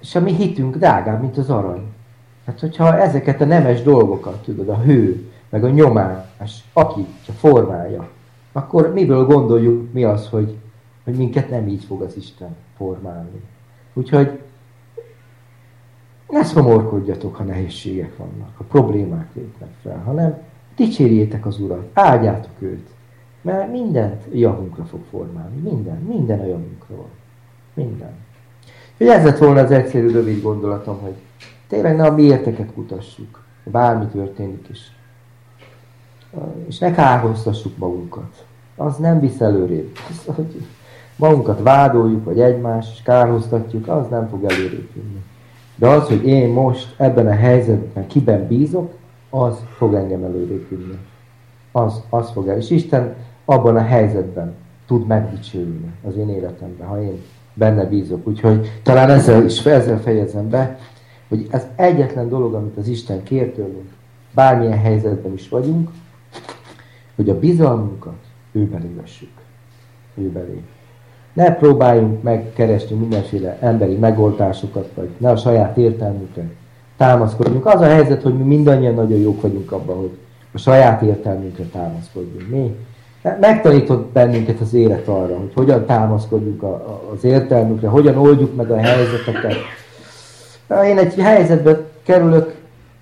És 0.00 0.14
a 0.14 0.20
mi 0.20 0.34
hitünk 0.34 0.76
drágább, 0.76 1.20
mint 1.20 1.36
az 1.36 1.50
arany. 1.50 1.92
Hát, 2.44 2.60
hogyha 2.60 2.98
ezeket 2.98 3.40
a 3.40 3.44
nemes 3.44 3.82
dolgokat, 3.82 4.42
tudod, 4.42 4.68
a 4.68 4.78
hő, 4.78 5.30
meg 5.48 5.64
a 5.64 5.68
nyomás, 5.68 6.64
aki 6.72 7.06
a 7.28 7.32
formája, 7.32 8.08
akkor 8.52 8.92
miből 8.92 9.24
gondoljuk 9.24 9.92
mi 9.92 10.04
az, 10.04 10.28
hogy, 10.28 10.56
hogy 11.04 11.14
minket 11.14 11.50
nem 11.50 11.68
így 11.68 11.84
fog 11.84 12.02
az 12.02 12.16
Isten 12.16 12.56
formálni. 12.76 13.40
Úgyhogy 13.92 14.38
ne 16.28 16.44
szomorkodjatok, 16.44 17.36
ha 17.36 17.44
nehézségek 17.44 18.16
vannak, 18.16 18.50
ha 18.56 18.64
problémák 18.64 19.28
lépnek 19.34 19.70
fel, 19.82 20.02
hanem 20.04 20.42
dicsérjétek 20.76 21.46
az 21.46 21.60
Urat, 21.60 21.90
áldjátok 21.92 22.52
őt, 22.58 22.88
mert 23.40 23.70
mindent 23.70 24.24
javunkra 24.32 24.84
fog 24.84 25.00
formálni, 25.10 25.60
minden, 25.60 25.96
minden 25.96 26.40
a 26.40 26.44
javunkra 26.44 26.96
van. 26.96 27.10
Minden. 27.74 28.12
Hogy 28.96 29.06
ez 29.06 29.24
lett 29.24 29.38
volna 29.38 29.60
az 29.60 29.70
egyszerű 29.70 30.10
rövid 30.10 30.42
gondolatom, 30.42 30.98
hogy 31.00 31.14
tényleg 31.68 31.96
ne 31.96 32.04
a 32.04 32.14
mi 32.14 32.22
érteket 32.22 32.72
kutassuk, 32.72 33.42
bármi 33.64 34.06
történik 34.06 34.68
is. 34.70 34.92
És 36.66 36.78
ne 36.78 36.92
kárhoztassuk 36.92 37.76
magunkat. 37.76 38.46
Az 38.76 38.96
nem 38.96 39.20
visz 39.20 39.40
előrébb. 39.40 39.90
Az, 40.08 40.34
hogy 40.34 40.66
magunkat 41.16 41.62
vádoljuk, 41.62 42.24
vagy 42.24 42.40
egymást, 42.40 42.92
és 42.92 43.02
kárhoztatjuk, 43.02 43.88
az 43.88 44.08
nem 44.08 44.28
fog 44.28 44.44
előrébb 44.44 44.92
vinni. 44.94 45.22
De 45.78 45.88
az, 45.88 46.06
hogy 46.06 46.26
én 46.26 46.48
most 46.48 46.94
ebben 46.96 47.26
a 47.26 47.34
helyzetben 47.34 48.06
kiben 48.06 48.46
bízok, 48.46 48.92
az 49.30 49.56
fog 49.76 49.94
engem 49.94 50.24
előrébb 50.24 50.68
vinni. 50.68 50.98
Az, 51.72 52.02
az 52.08 52.30
fog 52.30 52.48
el. 52.48 52.56
És 52.56 52.70
Isten 52.70 53.14
abban 53.44 53.76
a 53.76 53.82
helyzetben 53.82 54.54
tud 54.86 55.06
megdicsőülni 55.06 55.92
az 56.08 56.16
én 56.16 56.28
életemben, 56.28 56.88
ha 56.88 57.02
én 57.02 57.22
benne 57.54 57.84
bízok. 57.84 58.26
Úgyhogy 58.26 58.80
talán 58.82 59.10
ezzel 59.10 59.44
is 59.44 59.66
ezzel 59.66 60.00
fejezem 60.00 60.48
be, 60.48 60.78
hogy 61.28 61.46
ez 61.50 61.66
egyetlen 61.76 62.28
dolog, 62.28 62.54
amit 62.54 62.76
az 62.76 62.88
Isten 62.88 63.22
kér 63.22 63.52
tőlünk, 63.52 63.88
bármilyen 64.34 64.78
helyzetben 64.78 65.32
is 65.32 65.48
vagyunk, 65.48 65.90
hogy 67.16 67.30
a 67.30 67.38
bizalmunkat 67.38 68.18
ő 68.52 68.66
belé 68.66 68.88
vessük. 68.96 69.30
Ő 70.14 70.30
belé. 70.30 70.62
Ne 71.38 71.54
próbáljunk 71.54 72.22
megkeresni 72.22 72.96
mindenféle 72.96 73.58
emberi 73.60 73.94
megoldásokat, 73.94 74.88
vagy 74.94 75.08
ne 75.18 75.30
a 75.30 75.36
saját 75.36 75.76
értelmükre 75.76 76.42
támaszkodjunk. 76.96 77.66
Az 77.66 77.80
a 77.80 77.84
helyzet, 77.84 78.22
hogy 78.22 78.36
mi 78.36 78.42
mindannyian 78.42 78.94
nagyon 78.94 79.18
jók 79.18 79.40
vagyunk 79.40 79.72
abban, 79.72 79.96
hogy 79.96 80.10
a 80.52 80.58
saját 80.58 81.02
értelmünkre 81.02 81.64
támaszkodjunk. 81.64 82.48
Mi 82.50 82.76
megtanított 83.40 84.12
bennünket 84.12 84.60
az 84.60 84.74
élet 84.74 85.08
arra, 85.08 85.36
hogy 85.38 85.52
hogyan 85.54 85.86
támaszkodjunk 85.86 86.62
a, 86.62 86.72
a, 86.72 87.02
az 87.14 87.24
értelmükre, 87.24 87.88
hogyan 87.88 88.16
oldjuk 88.16 88.56
meg 88.56 88.70
a 88.70 88.76
helyzeteket. 88.76 89.56
Én 90.84 90.98
egy 90.98 91.14
helyzetbe 91.14 91.80
kerülök, 92.02 92.54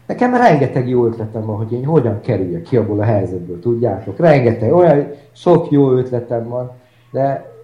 nekem 0.06 0.34
rengeteg 0.34 0.88
jó 0.88 1.06
ötletem 1.06 1.46
van, 1.46 1.56
hogy 1.56 1.72
én 1.72 1.84
hogyan 1.84 2.20
kerüljek 2.20 2.62
ki 2.62 2.76
abból 2.76 3.00
a 3.00 3.04
helyzetből, 3.04 3.60
tudjátok? 3.60 4.18
Rengeteg, 4.18 4.74
olyan 4.74 5.10
sok 5.32 5.70
jó 5.70 5.90
ötletem 5.90 6.48
van, 6.48 6.70
de, 7.10 7.54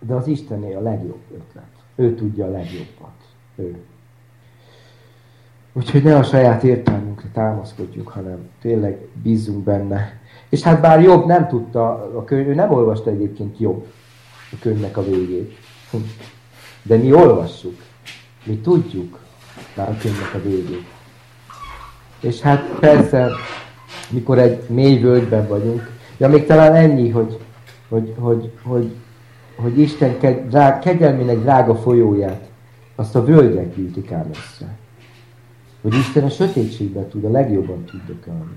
de 0.00 0.14
az 0.14 0.26
Istené 0.26 0.74
a 0.74 0.80
legjobb 0.80 1.22
ötlet. 1.34 1.64
Ő 1.94 2.14
tudja 2.14 2.44
a 2.44 2.50
legjobbat. 2.50 3.14
Ő. 3.56 3.76
Úgyhogy 5.72 6.02
ne 6.02 6.16
a 6.16 6.22
saját 6.22 6.62
értelmünkre 6.62 7.28
támaszkodjunk, 7.32 8.08
hanem 8.08 8.48
tényleg 8.60 9.08
bízzunk 9.22 9.64
benne. 9.64 10.20
És 10.48 10.62
hát 10.62 10.80
bár 10.80 11.02
jobb 11.02 11.26
nem 11.26 11.48
tudta 11.48 11.90
a 12.16 12.24
könyv, 12.24 12.48
ő 12.48 12.54
nem 12.54 12.70
olvasta 12.70 13.10
egyébként 13.10 13.58
jobb 13.58 13.86
a 14.52 14.56
könyvnek 14.60 14.96
a 14.96 15.04
végét. 15.04 15.58
De 16.82 16.96
mi 16.96 17.12
olvassuk, 17.12 17.82
mi 18.44 18.58
tudjuk 18.58 19.18
már 19.76 19.88
a 19.88 19.96
könyvnek 19.96 20.34
a 20.34 20.42
végét. 20.42 20.86
És 22.20 22.40
hát 22.40 22.62
persze, 22.80 23.30
mikor 24.10 24.38
egy 24.38 24.68
mély 24.68 24.98
völgyben 24.98 25.48
vagyunk, 25.48 25.90
ja 26.18 26.28
még 26.28 26.46
talán 26.46 26.74
ennyi, 26.74 27.10
hogy, 27.10 27.38
hogy, 27.88 28.14
hogy, 28.18 28.52
hogy, 28.62 28.94
hogy 29.56 29.78
Isten 29.78 30.18
kegyelmének 30.80 31.38
drága 31.38 31.76
folyóját, 31.76 32.48
azt 32.94 33.14
a 33.14 33.24
völgyek 33.24 33.74
gyűjtik 33.76 34.12
ám 34.12 34.30
össze. 34.30 34.76
Hogy 35.82 35.94
Isten 35.94 36.24
a 36.24 36.28
sötétségben 36.28 37.08
tud 37.08 37.24
a 37.24 37.30
legjobban 37.30 37.84
dökölni. 38.06 38.56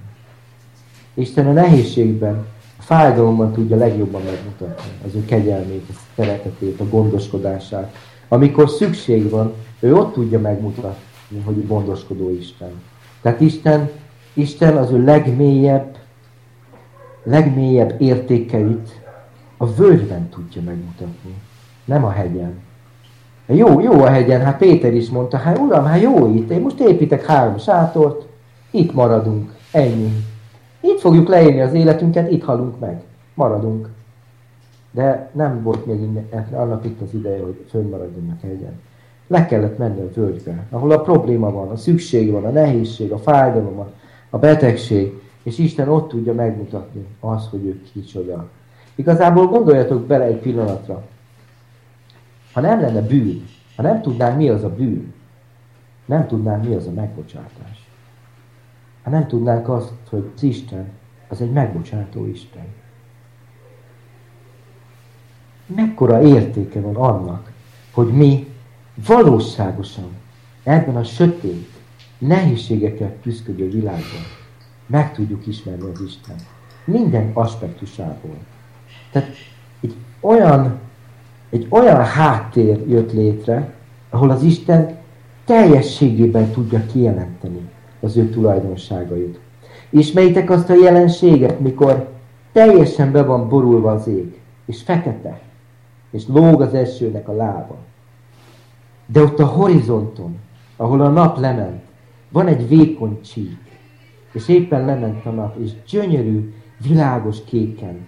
Isten 1.13 1.47
a 1.47 1.51
nehézségben, 1.51 2.45
a 2.77 2.81
fájdalomban 2.81 3.53
tudja 3.53 3.77
legjobban 3.77 4.21
megmutatni 4.21 4.91
az 5.05 5.15
ő 5.15 5.25
kegyelmét, 5.25 5.85
a 5.89 5.93
szeretetét, 6.15 6.79
a 6.79 6.89
gondoskodását. 6.89 7.95
Amikor 8.27 8.69
szükség 8.69 9.29
van, 9.29 9.53
ő 9.79 9.95
ott 9.95 10.13
tudja 10.13 10.39
megmutatni, 10.39 11.41
hogy 11.43 11.67
gondoskodó 11.67 12.29
Isten. 12.29 12.71
Tehát 13.21 13.41
Isten, 13.41 13.89
Isten 14.33 14.77
az 14.77 14.91
ő 14.91 15.03
legmélyebb, 15.03 15.97
legmélyebb 17.23 18.01
értékeit 18.01 19.01
a 19.61 19.73
völgyben 19.73 20.29
tudja 20.29 20.61
megmutatni, 20.61 21.33
nem 21.85 22.03
a 22.03 22.09
hegyen. 22.09 22.59
Jó, 23.45 23.79
jó 23.79 23.91
a 23.91 24.09
hegyen, 24.09 24.41
hát 24.41 24.57
Péter 24.57 24.93
is 24.93 25.09
mondta, 25.09 25.37
hát 25.37 25.57
uram, 25.57 25.85
hát 25.85 26.01
jó 26.01 26.35
itt, 26.35 26.49
én 26.49 26.61
most 26.61 26.79
építek 26.79 27.25
három 27.25 27.57
sátort, 27.57 28.27
itt 28.71 28.93
maradunk, 28.93 29.55
ennyi. 29.71 30.11
Itt 30.79 30.99
fogjuk 30.99 31.27
leélni 31.27 31.61
az 31.61 31.73
életünket, 31.73 32.31
itt 32.31 32.43
halunk 32.43 32.79
meg. 32.79 33.01
Maradunk. 33.33 33.89
De 34.91 35.29
nem 35.33 35.63
volt 35.63 35.85
még 35.85 36.01
innen, 36.01 36.47
annak 36.53 36.85
itt 36.85 37.01
az 37.01 37.13
ideje, 37.13 37.43
hogy 37.43 37.65
fönnmaradjanak 37.69 38.41
hegyen. 38.41 38.79
Le 39.27 39.45
kellett 39.45 39.77
menni 39.77 40.01
a 40.01 40.11
völgybe, 40.13 40.65
ahol 40.69 40.91
a 40.91 41.01
probléma 41.01 41.51
van, 41.51 41.69
a 41.69 41.77
szükség 41.77 42.31
van, 42.31 42.45
a 42.45 42.49
nehézség, 42.49 43.11
a 43.11 43.17
fájdalom, 43.17 43.85
a 44.29 44.37
betegség, 44.37 45.21
és 45.43 45.57
Isten 45.57 45.89
ott 45.89 46.09
tudja 46.09 46.33
megmutatni 46.33 47.05
az, 47.19 47.47
hogy 47.49 47.65
ő 47.65 47.81
kicsoda. 47.93 48.47
Igazából 48.99 49.47
gondoljatok 49.47 50.05
bele 50.05 50.23
egy 50.23 50.39
pillanatra. 50.39 51.07
Ha 52.53 52.61
nem 52.61 52.81
lenne 52.81 53.01
bűn, 53.01 53.45
ha 53.75 53.81
nem 53.81 54.01
tudnánk 54.01 54.37
mi 54.37 54.49
az 54.49 54.63
a 54.63 54.69
bűn, 54.69 55.13
nem 56.05 56.27
tudnánk 56.27 56.67
mi 56.67 56.73
az 56.73 56.87
a 56.87 56.91
megbocsátás. 56.91 57.87
Ha 59.03 59.09
nem 59.09 59.27
tudnánk 59.27 59.69
azt, 59.69 59.91
hogy 60.09 60.31
az 60.35 60.43
Isten 60.43 60.89
az 61.27 61.41
egy 61.41 61.51
megbocsátó 61.51 62.25
Isten. 62.25 62.65
Mekkora 65.65 66.21
értéke 66.21 66.79
van 66.79 66.95
annak, 66.95 67.51
hogy 67.91 68.07
mi 68.07 68.53
valóságosan 69.07 70.09
ebben 70.63 70.95
a 70.95 71.03
sötét, 71.03 71.69
nehézségekkel 72.17 73.15
küzdő 73.21 73.69
világban 73.69 74.23
meg 74.85 75.13
tudjuk 75.13 75.47
ismerni 75.47 75.89
az 75.93 76.01
Isten. 76.01 76.35
Minden 76.85 77.31
aspektusából. 77.33 78.37
Tehát 79.11 79.29
egy 79.81 79.95
olyan, 80.19 80.79
egy 81.49 81.67
olyan 81.69 82.03
háttér 82.03 82.87
jött 82.87 83.13
létre, 83.13 83.73
ahol 84.09 84.29
az 84.29 84.43
Isten 84.43 84.97
teljességében 85.45 86.49
tudja 86.51 86.85
kijelenteni 86.91 87.69
az 87.99 88.17
ő 88.17 88.29
tulajdonságait. 88.29 89.39
Ismeritek 89.89 90.49
azt 90.49 90.69
a 90.69 90.81
jelenséget, 90.83 91.59
mikor 91.59 92.09
teljesen 92.51 93.11
be 93.11 93.23
van 93.23 93.49
borulva 93.49 93.91
az 93.91 94.07
ég, 94.07 94.39
és 94.65 94.81
fekete, 94.81 95.39
és 96.11 96.23
lóg 96.27 96.61
az 96.61 96.73
esőnek 96.73 97.27
a 97.27 97.35
lába. 97.35 97.77
De 99.05 99.21
ott 99.21 99.39
a 99.39 99.45
horizonton, 99.45 100.37
ahol 100.75 101.01
a 101.01 101.09
nap 101.09 101.39
lement, 101.39 101.81
van 102.29 102.47
egy 102.47 102.67
vékony 102.67 103.21
csík, 103.21 103.57
és 104.31 104.47
éppen 104.47 104.85
lement 104.85 105.25
a 105.25 105.29
nap, 105.29 105.57
és 105.59 105.71
gyönyörű, 105.89 106.53
világos 106.87 107.43
kéken 107.43 108.07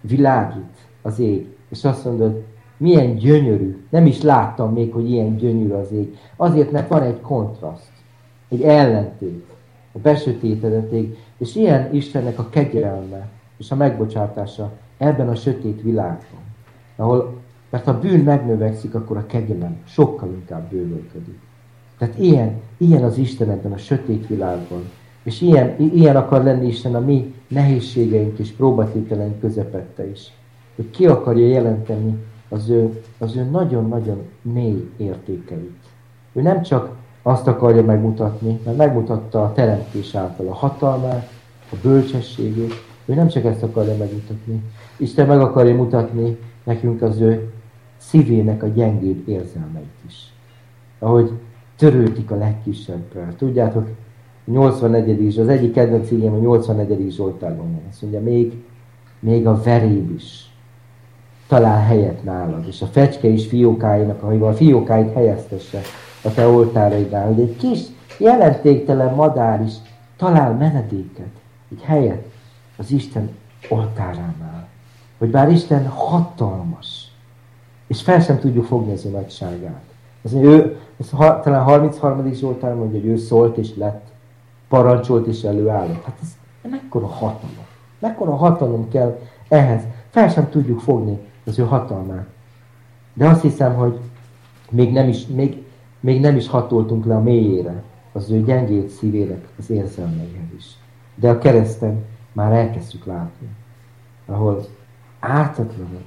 világít 0.00 0.88
az 1.02 1.18
ég. 1.18 1.46
És 1.68 1.84
azt 1.84 2.04
mondod, 2.04 2.42
milyen 2.76 3.14
gyönyörű, 3.14 3.84
nem 3.90 4.06
is 4.06 4.22
láttam 4.22 4.72
még, 4.72 4.92
hogy 4.92 5.10
ilyen 5.10 5.36
gyönyörű 5.36 5.72
az 5.72 5.92
ég. 5.92 6.18
Azért, 6.36 6.70
mert 6.70 6.88
van 6.88 7.02
egy 7.02 7.20
kontraszt 7.20 7.92
egy 8.48 8.62
ellentét, 8.62 9.46
a 9.92 9.98
besötétedett 9.98 10.92
ég, 10.92 11.16
és 11.38 11.56
ilyen 11.56 11.94
Istennek 11.94 12.38
a 12.38 12.48
kegyelme 12.48 13.28
és 13.56 13.70
a 13.70 13.76
megbocsátása 13.76 14.72
ebben 14.98 15.28
a 15.28 15.34
sötét 15.34 15.82
világban, 15.82 16.40
ahol, 16.96 17.40
mert 17.70 17.84
ha 17.84 17.98
bűn 17.98 18.20
megnövekszik, 18.20 18.94
akkor 18.94 19.16
a 19.16 19.26
kegyelem 19.26 19.76
sokkal 19.86 20.28
inkább 20.28 20.70
bővölködik. 20.70 21.38
Tehát 21.98 22.18
ilyen, 22.18 22.60
ilyen 22.76 23.04
az 23.04 23.18
Isten 23.18 23.50
ebben 23.50 23.72
a 23.72 23.76
sötét 23.76 24.26
világban. 24.26 24.90
És 25.30 25.40
ilyen, 25.40 25.74
ilyen 25.78 26.16
akar 26.16 26.42
lenni 26.42 26.66
Isten 26.66 26.94
a 26.94 27.00
mi 27.00 27.34
nehézségeink 27.48 28.38
és 28.38 28.50
próbatételeink 28.50 29.40
közepette 29.40 30.10
is. 30.10 30.32
Hogy 30.76 30.90
ki 30.90 31.06
akarja 31.06 31.46
jelenteni 31.46 32.16
az 32.48 32.68
ő, 32.68 33.02
az 33.18 33.36
ő 33.36 33.42
nagyon-nagyon 33.42 34.22
mély 34.42 34.90
értékeit. 34.96 35.78
Ő 36.32 36.42
nem 36.42 36.62
csak 36.62 36.96
azt 37.22 37.46
akarja 37.46 37.84
megmutatni, 37.84 38.60
mert 38.64 38.76
megmutatta 38.76 39.42
a 39.42 39.52
teremtés 39.52 40.14
által 40.14 40.48
a 40.48 40.54
hatalmát, 40.54 41.30
a 41.72 41.76
bölcsességét, 41.82 42.72
ő 43.04 43.14
nem 43.14 43.28
csak 43.28 43.44
ezt 43.44 43.62
akarja 43.62 43.96
megmutatni. 43.96 44.62
Isten 44.96 45.26
meg 45.26 45.40
akarja 45.40 45.74
mutatni 45.74 46.38
nekünk 46.64 47.02
az 47.02 47.20
ő 47.20 47.52
szívének 47.96 48.62
a 48.62 48.66
gyengébb 48.66 49.28
érzelmeit 49.28 49.98
is. 50.06 50.32
Ahogy 50.98 51.30
törődik 51.76 52.30
a 52.30 52.36
legkisebbrel. 52.36 53.34
Tudjátok, 53.36 53.88
84. 54.50 55.38
az 55.38 55.48
egyik 55.48 55.72
kedvenc 55.72 56.10
ígém 56.10 56.32
a 56.32 56.38
84. 56.38 57.10
Zsoltárban 57.10 57.72
van. 57.72 57.82
Azt 57.90 58.02
mondja, 58.02 58.20
még, 58.20 58.62
még 59.20 59.46
a 59.46 59.62
veréb 59.62 60.14
is 60.14 60.50
talál 61.48 61.82
helyet 61.82 62.24
nálad, 62.24 62.66
és 62.66 62.82
a 62.82 62.86
fecske 62.86 63.28
is 63.28 63.46
fiókáinak, 63.46 64.22
a 64.22 64.52
fiókáit 64.52 65.12
helyeztesse 65.12 65.80
a 66.24 66.34
te 66.34 66.48
oltáraidnál, 66.48 67.26
hogy 67.26 67.40
egy 67.40 67.56
kis 67.56 67.80
jelentéktelen 68.18 69.14
madár 69.14 69.62
is 69.62 69.72
talál 70.16 70.52
menedéket, 70.52 71.30
egy 71.70 71.82
helyet 71.82 72.24
az 72.76 72.90
Isten 72.90 73.30
oltáránál. 73.68 74.68
Hogy 75.18 75.30
bár 75.30 75.50
Isten 75.50 75.86
hatalmas, 75.86 77.12
és 77.86 78.02
fel 78.02 78.20
sem 78.20 78.38
tudjuk 78.38 78.64
fogni 78.64 78.92
az 78.92 79.04
ő 79.04 79.10
nagyságát. 79.10 79.82
Az, 80.22 80.32
ő, 80.32 80.78
ez 81.00 81.10
ha, 81.10 81.40
talán 81.40 81.62
33. 81.62 82.32
Zsoltár 82.32 82.74
mondja, 82.74 83.00
hogy 83.00 83.08
ő 83.08 83.16
szólt 83.16 83.56
és 83.56 83.76
lett, 83.76 84.10
parancsolt 84.70 85.26
és 85.26 85.42
előállott. 85.42 86.04
Hát 86.04 86.18
ez 86.22 86.28
mekkora 86.70 87.06
hatalom. 87.06 87.66
Mekkora 87.98 88.34
hatalom 88.36 88.88
kell 88.88 89.18
ehhez. 89.48 89.82
Fel 90.10 90.28
sem 90.28 90.48
tudjuk 90.50 90.80
fogni 90.80 91.18
az 91.46 91.58
ő 91.58 91.62
hatalmát. 91.62 92.26
De 93.14 93.28
azt 93.28 93.42
hiszem, 93.42 93.74
hogy 93.74 93.98
még 94.70 94.92
nem 94.92 95.08
is, 95.08 95.26
még, 95.26 95.62
még 96.00 96.20
nem 96.20 96.36
is 96.36 96.48
hatoltunk 96.48 97.04
le 97.04 97.16
a 97.16 97.20
mélyére, 97.20 97.82
az 98.12 98.30
ő 98.30 98.42
gyengét 98.42 98.88
szívének 98.88 99.48
az 99.58 99.70
érzelmeihez 99.70 100.52
is. 100.56 100.64
De 101.14 101.30
a 101.30 101.38
kereszten 101.38 102.04
már 102.32 102.52
elkezdjük 102.52 103.04
látni, 103.04 103.48
ahol 104.26 104.66
ártatlanul, 105.20 106.04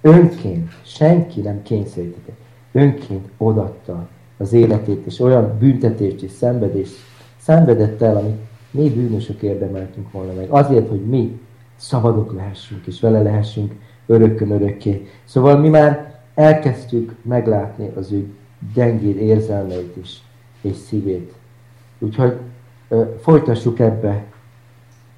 önként, 0.00 0.70
senki 0.82 1.40
nem 1.40 1.62
kényszerítette, 1.62 2.32
önként 2.72 3.28
odatta 3.36 4.08
az 4.36 4.52
életét, 4.52 5.06
és 5.06 5.20
olyan 5.20 5.58
büntetést 5.58 6.22
és 6.22 6.30
szenvedést 6.30 7.09
szenvedett 7.40 8.02
el, 8.02 8.16
amit 8.16 8.38
mi 8.70 8.90
bűnösök 8.90 9.42
érdemeltünk 9.42 10.12
volna 10.12 10.32
meg. 10.32 10.50
Azért, 10.50 10.88
hogy 10.88 11.04
mi 11.04 11.40
szabadok 11.76 12.34
lehessünk, 12.34 12.86
és 12.86 13.00
vele 13.00 13.22
lehessünk 13.22 13.74
örökkön 14.06 14.50
örökké. 14.50 15.08
Szóval 15.24 15.58
mi 15.58 15.68
már 15.68 16.20
elkezdtük 16.34 17.14
meglátni 17.22 17.90
az 17.96 18.12
ő 18.12 18.34
gyengéd 18.74 19.16
érzelmeit 19.16 19.96
is, 19.96 20.22
és 20.60 20.76
szívét. 20.76 21.32
Úgyhogy 21.98 22.36
ö, 22.88 23.04
folytassuk 23.20 23.78
ebbe. 23.78 24.24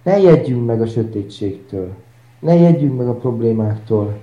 Ne 0.03 0.21
jegyünk 0.21 0.67
meg 0.67 0.81
a 0.81 0.87
sötétségtől, 0.87 1.95
ne 2.39 2.55
jegyünk 2.55 2.99
meg 2.99 3.09
a 3.09 3.15
problémáktól, 3.15 4.21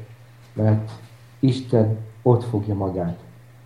mert 0.53 0.91
Isten 1.39 1.97
ott 2.21 2.43
fogja 2.43 2.75
magát 2.75 3.19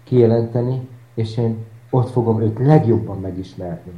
kijelenteni, 0.03 0.87
és 1.13 1.37
én 1.37 1.57
ott 1.89 2.09
fogom 2.09 2.41
őt 2.41 2.59
legjobban 2.59 3.19
megismerni. 3.19 3.91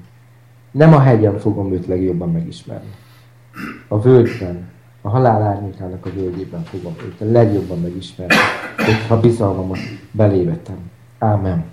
Nem 0.76 0.94
a 0.94 1.00
hegyen 1.00 1.40
fogom 1.40 1.74
őt 1.74 1.86
legjobban 1.86 2.32
megismerni. 2.32 2.90
A 3.88 4.02
völgyben, 4.02 4.68
a 5.02 5.10
halál 5.10 5.42
árnyékának 5.42 6.06
a 6.06 6.10
völgyében 6.10 6.64
fogom 6.64 6.96
őt 7.06 7.22
a 7.22 7.32
legjobban 7.32 7.80
megismerni, 7.80 8.36
hogyha 8.76 9.20
bizalmamat 9.20 9.78
belévetem. 10.12 10.78
Ámen. 11.20 11.66